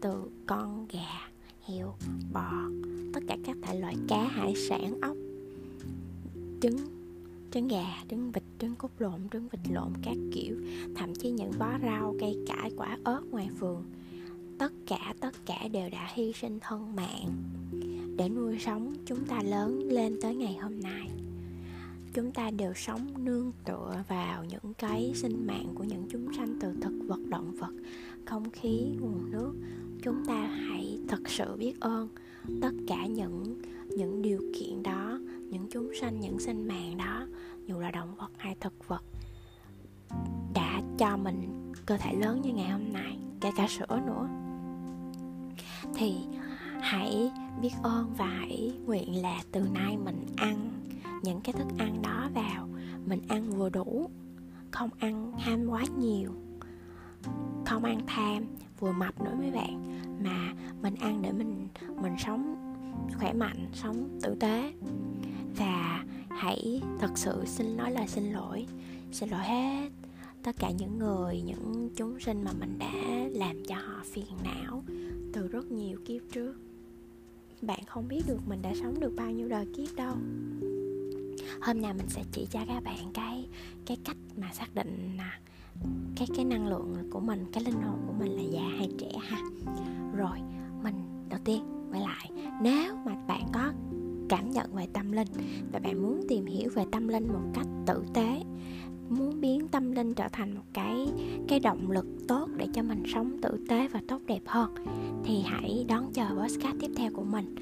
từ 0.00 0.30
con 0.46 0.86
gà, 0.92 1.28
heo, 1.66 1.94
bò, 2.32 2.52
tất 3.14 3.20
cả 3.28 3.36
các 3.44 3.56
thể 3.62 3.80
loại 3.80 3.96
cá, 4.08 4.28
hải 4.28 4.54
sản, 4.54 5.00
ốc, 5.00 5.16
trứng 6.60 6.76
trứng 7.50 7.68
gà, 7.68 7.84
trứng 8.10 8.32
vịt, 8.32 8.42
trứng 8.58 8.74
cút 8.74 8.90
lộn, 8.98 9.20
trứng 9.32 9.48
vịt 9.48 9.60
lộn 9.72 9.92
các 10.02 10.16
kiểu. 10.32 10.56
Thậm 10.94 11.14
chí 11.14 11.30
những 11.30 11.50
bó 11.58 11.78
rau, 11.82 12.14
cây 12.20 12.44
cải, 12.46 12.70
quả 12.76 12.98
ớt 13.04 13.20
ngoài 13.30 13.48
vườn 13.58 13.84
tất 14.58 14.72
cả 14.86 15.14
tất 15.20 15.46
cả 15.46 15.68
đều 15.72 15.90
đã 15.90 16.08
hy 16.14 16.32
sinh 16.32 16.58
thân 16.60 16.96
mạng 16.96 17.28
để 18.16 18.28
nuôi 18.28 18.58
sống 18.58 18.94
chúng 19.06 19.24
ta 19.24 19.42
lớn 19.42 19.88
lên 19.88 20.18
tới 20.22 20.34
ngày 20.34 20.56
hôm 20.56 20.80
nay. 20.80 21.10
Chúng 22.14 22.32
ta 22.32 22.50
đều 22.50 22.72
sống 22.74 23.24
nương 23.24 23.52
tựa 23.64 24.04
vào 24.08 24.44
những 24.44 24.74
cái 24.78 25.12
sinh 25.14 25.46
mạng 25.46 25.72
của 25.74 25.84
những 25.84 26.06
chúng 26.10 26.32
sanh 26.36 26.58
từ 26.60 26.72
thực 26.82 26.92
vật, 27.08 27.20
động 27.28 27.56
vật, 27.58 27.72
không 28.24 28.50
khí, 28.50 28.86
nguồn 29.00 29.30
nước. 29.30 29.54
Chúng 30.02 30.24
ta 30.24 30.46
hãy 30.46 30.98
thật 31.08 31.28
sự 31.28 31.56
biết 31.56 31.80
ơn 31.80 32.08
tất 32.62 32.72
cả 32.88 33.06
những 33.06 33.60
những 33.96 34.22
điều 34.22 34.40
kiện 34.58 34.82
đó, 34.82 35.18
những 35.50 35.66
chúng 35.70 35.90
sanh, 36.00 36.20
những 36.20 36.38
sinh 36.38 36.68
mạng 36.68 36.96
đó, 36.96 37.26
dù 37.66 37.78
là 37.78 37.90
động 37.90 38.14
vật 38.16 38.30
hay 38.36 38.56
thực 38.60 38.88
vật, 38.88 39.04
đã 40.54 40.82
cho 40.98 41.16
mình 41.16 41.72
cơ 41.86 41.96
thể 41.96 42.14
lớn 42.14 42.40
như 42.42 42.52
ngày 42.52 42.70
hôm 42.70 42.92
nay, 42.92 43.18
kể 43.40 43.50
cả 43.56 43.66
sữa 43.68 44.00
nữa 44.06 44.45
thì 45.96 46.14
hãy 46.80 47.30
biết 47.62 47.72
ơn 47.82 48.14
và 48.16 48.26
hãy 48.26 48.72
nguyện 48.86 49.22
là 49.22 49.42
từ 49.52 49.60
nay 49.60 49.96
mình 49.96 50.26
ăn 50.36 50.70
những 51.22 51.40
cái 51.40 51.52
thức 51.52 51.68
ăn 51.78 52.02
đó 52.02 52.28
vào. 52.34 52.68
Mình 53.06 53.20
ăn 53.28 53.50
vừa 53.50 53.68
đủ, 53.68 54.10
không 54.70 54.90
ăn 54.98 55.32
ham 55.38 55.66
quá 55.66 55.84
nhiều, 55.98 56.30
không 57.66 57.84
ăn 57.84 58.00
tham 58.06 58.44
vừa 58.80 58.92
mập 58.92 59.20
nữa 59.20 59.34
mấy 59.38 59.50
bạn. 59.50 60.00
Mà 60.24 60.52
mình 60.82 60.94
ăn 60.94 61.22
để 61.22 61.32
mình 61.32 61.68
mình 62.02 62.14
sống 62.18 62.56
khỏe 63.18 63.32
mạnh, 63.32 63.66
sống 63.74 64.18
tử 64.22 64.36
tế. 64.40 64.72
Và 65.56 66.04
hãy 66.28 66.82
thật 66.98 67.10
sự 67.14 67.42
xin 67.46 67.76
nói 67.76 67.90
lời 67.90 68.08
xin 68.08 68.32
lỗi 68.32 68.66
xin 69.12 69.28
lỗi 69.28 69.44
hết 69.44 69.88
tất 70.42 70.56
cả 70.58 70.70
những 70.70 70.98
người, 70.98 71.42
những 71.46 71.90
chúng 71.96 72.20
sinh 72.20 72.44
mà 72.44 72.52
mình 72.60 72.78
đã 72.78 72.92
làm 73.30 73.64
cho 73.68 73.74
họ 73.74 74.02
phiền 74.04 74.36
não 74.44 74.82
từ 75.36 75.48
rất 75.48 75.72
nhiều 75.72 75.98
kiếp 76.04 76.22
trước. 76.32 76.54
Bạn 77.62 77.80
không 77.86 78.08
biết 78.08 78.22
được 78.28 78.38
mình 78.48 78.62
đã 78.62 78.74
sống 78.74 79.00
được 79.00 79.12
bao 79.16 79.30
nhiêu 79.30 79.48
đời 79.48 79.66
kiếp 79.66 79.96
đâu. 79.96 80.14
Hôm 81.60 81.80
nay 81.80 81.94
mình 81.94 82.08
sẽ 82.08 82.22
chỉ 82.32 82.46
cho 82.50 82.60
các 82.68 82.82
bạn 82.84 83.10
cái 83.14 83.48
cái 83.86 83.96
cách 84.04 84.16
mà 84.36 84.52
xác 84.52 84.74
định 84.74 85.16
là 85.16 85.38
cái 86.16 86.28
cái 86.36 86.44
năng 86.44 86.68
lượng 86.68 86.94
của 87.10 87.20
mình, 87.20 87.44
cái 87.52 87.64
linh 87.64 87.82
hồn 87.82 87.98
của 88.06 88.12
mình 88.12 88.32
là 88.32 88.42
già 88.42 88.76
hay 88.78 88.90
trẻ 88.98 89.10
ha. 89.20 89.38
Rồi, 90.16 90.38
mình 90.82 90.94
đầu 91.28 91.40
tiên 91.44 91.62
quay 91.90 92.00
lại. 92.00 92.30
Nếu 92.62 92.96
mà 92.96 93.14
bạn 93.28 93.46
có 93.54 93.72
cảm 94.28 94.50
nhận 94.50 94.74
về 94.74 94.86
tâm 94.92 95.12
linh 95.12 95.28
và 95.72 95.78
bạn 95.78 96.02
muốn 96.02 96.20
tìm 96.28 96.46
hiểu 96.46 96.70
về 96.74 96.84
tâm 96.92 97.08
linh 97.08 97.28
một 97.28 97.50
cách 97.54 97.66
tử 97.86 98.04
tế 98.14 98.42
muốn 99.08 99.40
biến 99.40 99.68
tâm 99.68 99.92
linh 99.92 100.14
trở 100.14 100.28
thành 100.32 100.54
một 100.54 100.64
cái 100.72 101.08
cái 101.48 101.60
động 101.60 101.90
lực 101.90 102.06
tốt 102.28 102.48
để 102.56 102.66
cho 102.74 102.82
mình 102.82 103.02
sống 103.14 103.38
tử 103.42 103.64
tế 103.68 103.88
và 103.88 104.02
tốt 104.08 104.20
đẹp 104.26 104.42
hơn, 104.46 104.74
thì 105.24 105.40
hãy 105.44 105.84
đón 105.88 106.12
chờ 106.12 106.26
podcast 106.28 106.76
tiếp 106.80 106.90
theo 106.96 107.10
của 107.14 107.24
mình. 107.24 107.54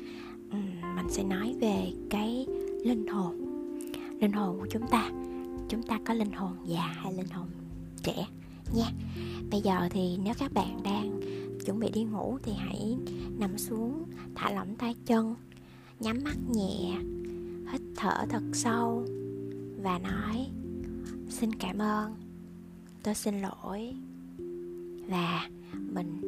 Mình 0.97 1.07
sẽ 1.09 1.25
nói 1.25 1.55
về 1.61 1.93
cái 2.11 2.47
linh 2.85 3.07
hồn 3.07 3.41
linh 4.21 4.33
hồn 4.33 4.59
của 4.61 4.67
chúng 4.71 4.87
ta. 4.91 5.11
Chúng 5.69 5.83
ta 5.83 5.99
có 6.05 6.15
linh 6.15 6.33
hồn 6.33 6.53
già 6.65 6.83
hay 6.83 7.13
linh 7.13 7.29
hồn 7.29 7.47
trẻ 8.03 8.27
nha. 8.77 8.87
Bây 9.51 9.61
giờ 9.61 9.89
thì 9.91 10.19
nếu 10.25 10.35
các 10.39 10.53
bạn 10.55 10.83
đang 10.83 11.21
chuẩn 11.67 11.81
bị 11.81 11.91
đi 11.95 12.05
ngủ 12.05 12.39
thì 12.43 12.53
hãy 12.53 12.97
nằm 13.39 13.59
xuống, 13.59 14.05
thả 14.35 14.51
lỏng 14.51 14.77
tay 14.77 14.95
chân, 15.07 15.35
nhắm 16.01 16.25
mắt 16.25 16.37
nhẹ, 16.55 16.99
hít 17.73 17.81
thở 17.97 18.27
thật 18.29 18.43
sâu 18.53 19.05
và 19.83 19.99
nói 19.99 20.47
xin 21.35 21.55
cảm 21.55 21.79
ơn. 21.79 22.15
Tôi 23.03 23.15
xin 23.15 23.35
lỗi. 23.41 23.95
Và 25.09 25.49
mình 25.93 26.21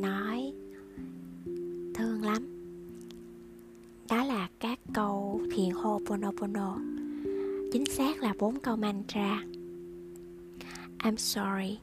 nói, 0.00 0.52
thương 1.94 2.22
lắm. 2.22 2.46
Đó 4.10 4.24
là 4.24 4.48
các 4.60 4.78
câu 4.94 5.40
thiền 5.54 5.70
hô 5.70 6.00
ponopono 6.06 6.78
chính 7.72 7.84
xác 7.86 8.22
là 8.22 8.34
bốn 8.38 8.58
câu 8.58 8.76
mantra. 8.76 9.42
I'm 10.98 11.16
sorry. 11.16 11.78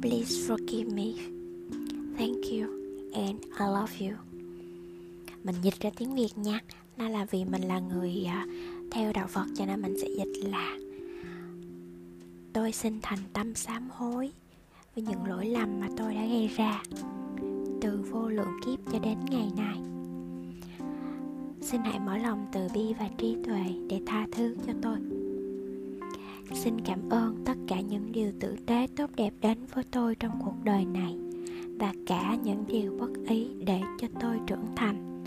Please 0.00 0.34
forgive 0.48 0.94
me. 0.94 1.22
Thank 2.18 2.44
you 2.50 2.68
and 3.12 3.40
I 3.42 3.66
love 3.66 3.92
you. 4.00 4.16
Mình 5.44 5.54
dịch 5.62 5.80
ra 5.80 5.90
tiếng 5.96 6.14
việt 6.14 6.38
nha. 6.38 6.60
Nó 6.96 7.08
là 7.08 7.26
vì 7.30 7.44
mình 7.44 7.62
là 7.62 7.80
người 7.80 8.24
à, 8.24 8.46
theo 8.90 9.12
đạo 9.12 9.26
phật 9.26 9.46
cho 9.56 9.66
nên 9.66 9.82
mình 9.82 9.98
sẽ 10.00 10.08
dịch 10.08 10.48
là 10.50 10.78
tôi 12.52 12.72
xin 12.72 12.98
thành 13.02 13.18
tâm 13.32 13.54
sám 13.54 13.88
hối 13.90 14.32
với 14.94 15.04
những 15.04 15.26
lỗi 15.26 15.46
lầm 15.46 15.80
mà 15.80 15.88
tôi 15.96 16.14
đã 16.14 16.26
gây 16.26 16.48
ra, 16.48 16.82
từ 17.80 18.04
vô 18.10 18.28
lượng 18.28 18.60
kiếp 18.66 18.92
cho 18.92 18.98
đến 18.98 19.18
ngày 19.30 19.50
nay. 19.56 19.78
Xin 21.60 21.80
hãy 21.80 21.98
mở 21.98 22.16
lòng 22.16 22.46
từ 22.52 22.68
bi 22.74 22.94
và 22.98 23.08
trí 23.18 23.36
tuệ 23.46 23.64
để 23.88 24.00
tha 24.06 24.26
thứ 24.32 24.56
cho 24.66 24.72
tôi. 24.82 24.96
Xin 26.54 26.80
cảm 26.84 27.08
ơn 27.10 27.42
tất 27.44 27.54
cả 27.68 27.80
những 27.80 28.12
điều 28.12 28.32
tử 28.40 28.56
tế 28.66 28.86
tốt 28.96 29.10
đẹp 29.16 29.34
đến 29.40 29.58
với 29.74 29.84
tôi 29.90 30.14
trong 30.14 30.32
cuộc 30.44 30.64
đời 30.64 30.84
này 30.84 31.16
và 31.78 31.92
cả 32.06 32.36
những 32.44 32.64
điều 32.68 32.96
bất 32.98 33.10
ý 33.28 33.48
để 33.66 33.80
cho 33.98 34.08
tôi 34.20 34.40
trưởng 34.46 34.66
thành. 34.76 35.24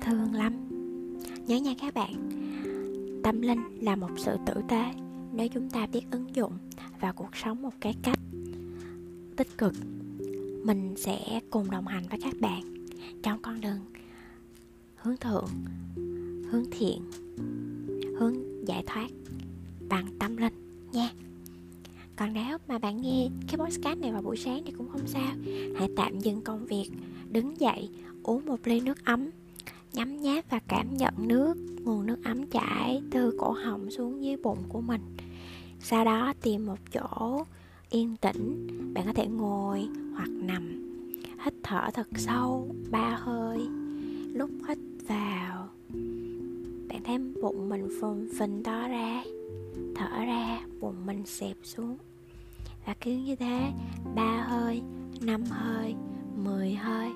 Thương 0.00 0.34
lắm. 0.34 0.52
Nhớ 1.46 1.56
nha 1.56 1.74
các 1.80 1.94
bạn 1.94 2.41
tâm 3.22 3.40
linh 3.40 3.60
là 3.80 3.96
một 3.96 4.10
sự 4.16 4.36
tử 4.46 4.54
tế 4.68 4.84
nếu 5.32 5.48
chúng 5.48 5.70
ta 5.70 5.86
biết 5.86 6.02
ứng 6.10 6.36
dụng 6.36 6.52
vào 7.00 7.12
cuộc 7.12 7.36
sống 7.36 7.62
một 7.62 7.72
cái 7.80 7.94
cách 8.02 8.18
tích 9.36 9.58
cực. 9.58 9.72
Mình 10.64 10.94
sẽ 10.96 11.40
cùng 11.50 11.70
đồng 11.70 11.86
hành 11.86 12.04
với 12.10 12.18
các 12.22 12.34
bạn 12.40 12.86
trong 13.22 13.42
con 13.42 13.60
đường 13.60 13.80
hướng 14.96 15.16
thượng, 15.16 15.48
hướng 16.50 16.64
thiện, 16.70 17.02
hướng 18.18 18.66
giải 18.68 18.84
thoát 18.86 19.08
bằng 19.88 20.06
tâm 20.18 20.36
linh 20.36 20.54
nha. 20.92 21.10
Còn 22.16 22.32
nếu 22.32 22.58
mà 22.68 22.78
bạn 22.78 23.02
nghe 23.02 23.28
cái 23.48 23.56
podcast 23.56 23.98
này 23.98 24.12
vào 24.12 24.22
buổi 24.22 24.36
sáng 24.36 24.62
thì 24.66 24.72
cũng 24.72 24.88
không 24.88 25.06
sao. 25.06 25.34
Hãy 25.76 25.88
tạm 25.96 26.20
dừng 26.20 26.40
công 26.40 26.66
việc, 26.66 26.90
đứng 27.30 27.60
dậy, 27.60 27.88
uống 28.22 28.46
một 28.46 28.60
ly 28.64 28.80
nước 28.80 29.04
ấm 29.04 29.30
nhấm 29.92 30.16
nháp 30.22 30.50
và 30.50 30.60
cảm 30.68 30.96
nhận 30.96 31.14
nước, 31.18 31.54
nguồn 31.84 32.06
nước 32.06 32.24
ấm 32.24 32.46
chảy 32.46 33.02
từ 33.10 33.36
cổ 33.38 33.50
họng 33.50 33.90
xuống 33.90 34.24
dưới 34.24 34.36
bụng 34.36 34.58
của 34.68 34.80
mình. 34.80 35.00
Sau 35.80 36.04
đó 36.04 36.32
tìm 36.42 36.66
một 36.66 36.78
chỗ 36.92 37.44
yên 37.90 38.16
tĩnh, 38.16 38.66
bạn 38.94 39.06
có 39.06 39.12
thể 39.12 39.26
ngồi 39.26 39.88
hoặc 40.14 40.28
nằm. 40.28 40.92
Hít 41.44 41.54
thở 41.62 41.90
thật 41.94 42.08
sâu, 42.16 42.74
ba 42.90 43.16
hơi. 43.20 43.58
Lúc 44.34 44.50
hít 44.68 44.78
vào, 45.08 45.68
bạn 46.88 47.02
thấy 47.04 47.18
bụng 47.42 47.68
mình 47.68 47.88
phồng 48.00 48.28
phình 48.38 48.62
to 48.62 48.88
ra, 48.88 49.24
thở 49.94 50.24
ra, 50.24 50.60
bụng 50.80 51.06
mình 51.06 51.26
xẹp 51.26 51.56
xuống. 51.62 51.96
Và 52.86 52.94
cứ 53.00 53.10
như 53.10 53.36
thế, 53.36 53.72
ba 54.14 54.46
hơi, 54.48 54.82
năm 55.20 55.44
hơi, 55.44 55.94
mười 56.44 56.74
hơi 56.74 57.10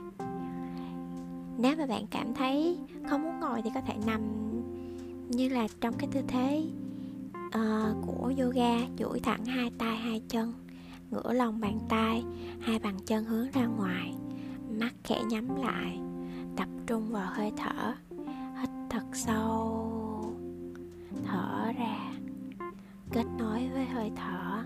nếu 1.59 1.77
mà 1.77 1.87
bạn 1.87 2.07
cảm 2.11 2.35
thấy 2.35 2.79
không 3.09 3.23
muốn 3.23 3.41
ngồi 3.41 3.63
thì 3.63 3.71
có 3.75 3.81
thể 3.81 3.95
nằm 4.07 4.21
như 5.29 5.49
là 5.49 5.69
trong 5.81 5.95
cái 5.99 6.09
tư 6.13 6.21
thế 6.29 6.65
uh, 7.47 8.07
của 8.07 8.33
yoga 8.39 8.79
duỗi 8.99 9.21
thẳng 9.21 9.45
hai 9.45 9.71
tay 9.79 9.97
hai 9.97 10.23
chân 10.29 10.53
ngửa 11.11 11.33
lòng 11.33 11.61
bàn 11.61 11.79
tay 11.89 12.25
hai 12.61 12.79
bàn 12.79 12.97
chân 13.07 13.25
hướng 13.25 13.51
ra 13.51 13.67
ngoài 13.67 14.15
mắt 14.81 14.95
khẽ 15.05 15.23
nhắm 15.29 15.57
lại 15.57 15.99
tập 16.57 16.69
trung 16.87 17.11
vào 17.11 17.31
hơi 17.33 17.53
thở 17.57 17.95
hít 18.61 18.71
thật 18.91 19.05
sâu 19.13 19.93
thở 21.25 21.73
ra 21.79 22.13
kết 23.13 23.25
nối 23.39 23.69
với 23.75 23.85
hơi 23.85 24.11
thở 24.17 24.63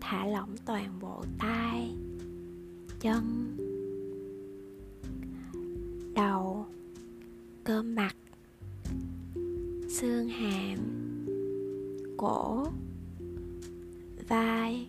thả 0.00 0.26
lỏng 0.26 0.56
toàn 0.64 0.98
bộ 1.00 1.24
tay 1.38 1.96
chân 3.00 3.56
cơ 7.64 7.82
mặt, 7.82 8.16
xương 9.88 10.28
hàm, 10.28 10.78
cổ, 12.16 12.66
vai, 14.28 14.88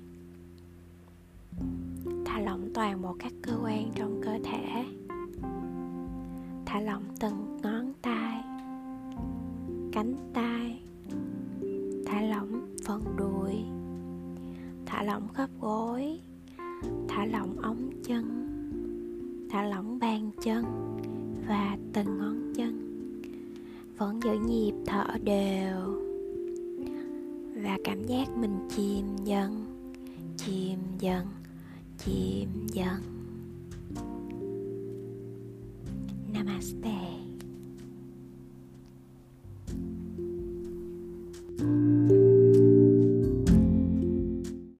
thả 2.25 2.39
lỏng 2.39 2.69
toàn 2.73 3.01
bộ 3.01 3.15
các 3.19 3.33
cơ 3.41 3.57
quan 3.63 3.91
trong 3.95 4.21
cơ 4.23 4.39
thể, 4.43 4.86
thả 6.65 6.79
lỏng 6.81 7.03
từng 7.19 7.57
ngón 7.63 7.93
tay, 8.01 8.43
cánh 9.91 10.15
tay, 10.33 10.81
thả 12.05 12.21
lỏng 12.21 12.75
phần 12.86 13.03
đùi, 13.17 13.55
thả 14.86 15.03
lỏng 15.03 15.27
khớp 15.33 15.49
gối, 15.62 16.19
thả 17.07 17.25
lỏng 17.25 17.57
ống 17.62 17.89
chân, 18.03 18.25
thả 19.49 19.63
lỏng 19.63 19.99
bàn 19.99 20.31
chân 20.41 20.65
và 21.47 21.77
từng 21.93 22.17
ngón 22.17 22.53
chân. 22.56 22.79
Vẫn 23.97 24.19
giữ 24.23 24.34
nhịp 24.47 24.73
thở 24.86 25.06
đều. 25.23 26.01
Và 27.56 27.77
cảm 27.84 28.03
giác 28.03 28.29
mình 28.38 28.67
chìm 28.75 29.06
dần 29.23 29.65
chìm 30.38 30.79
dần 30.99 31.27
chìm 31.97 32.49
dần. 32.67 33.01
Namaste. 36.34 37.02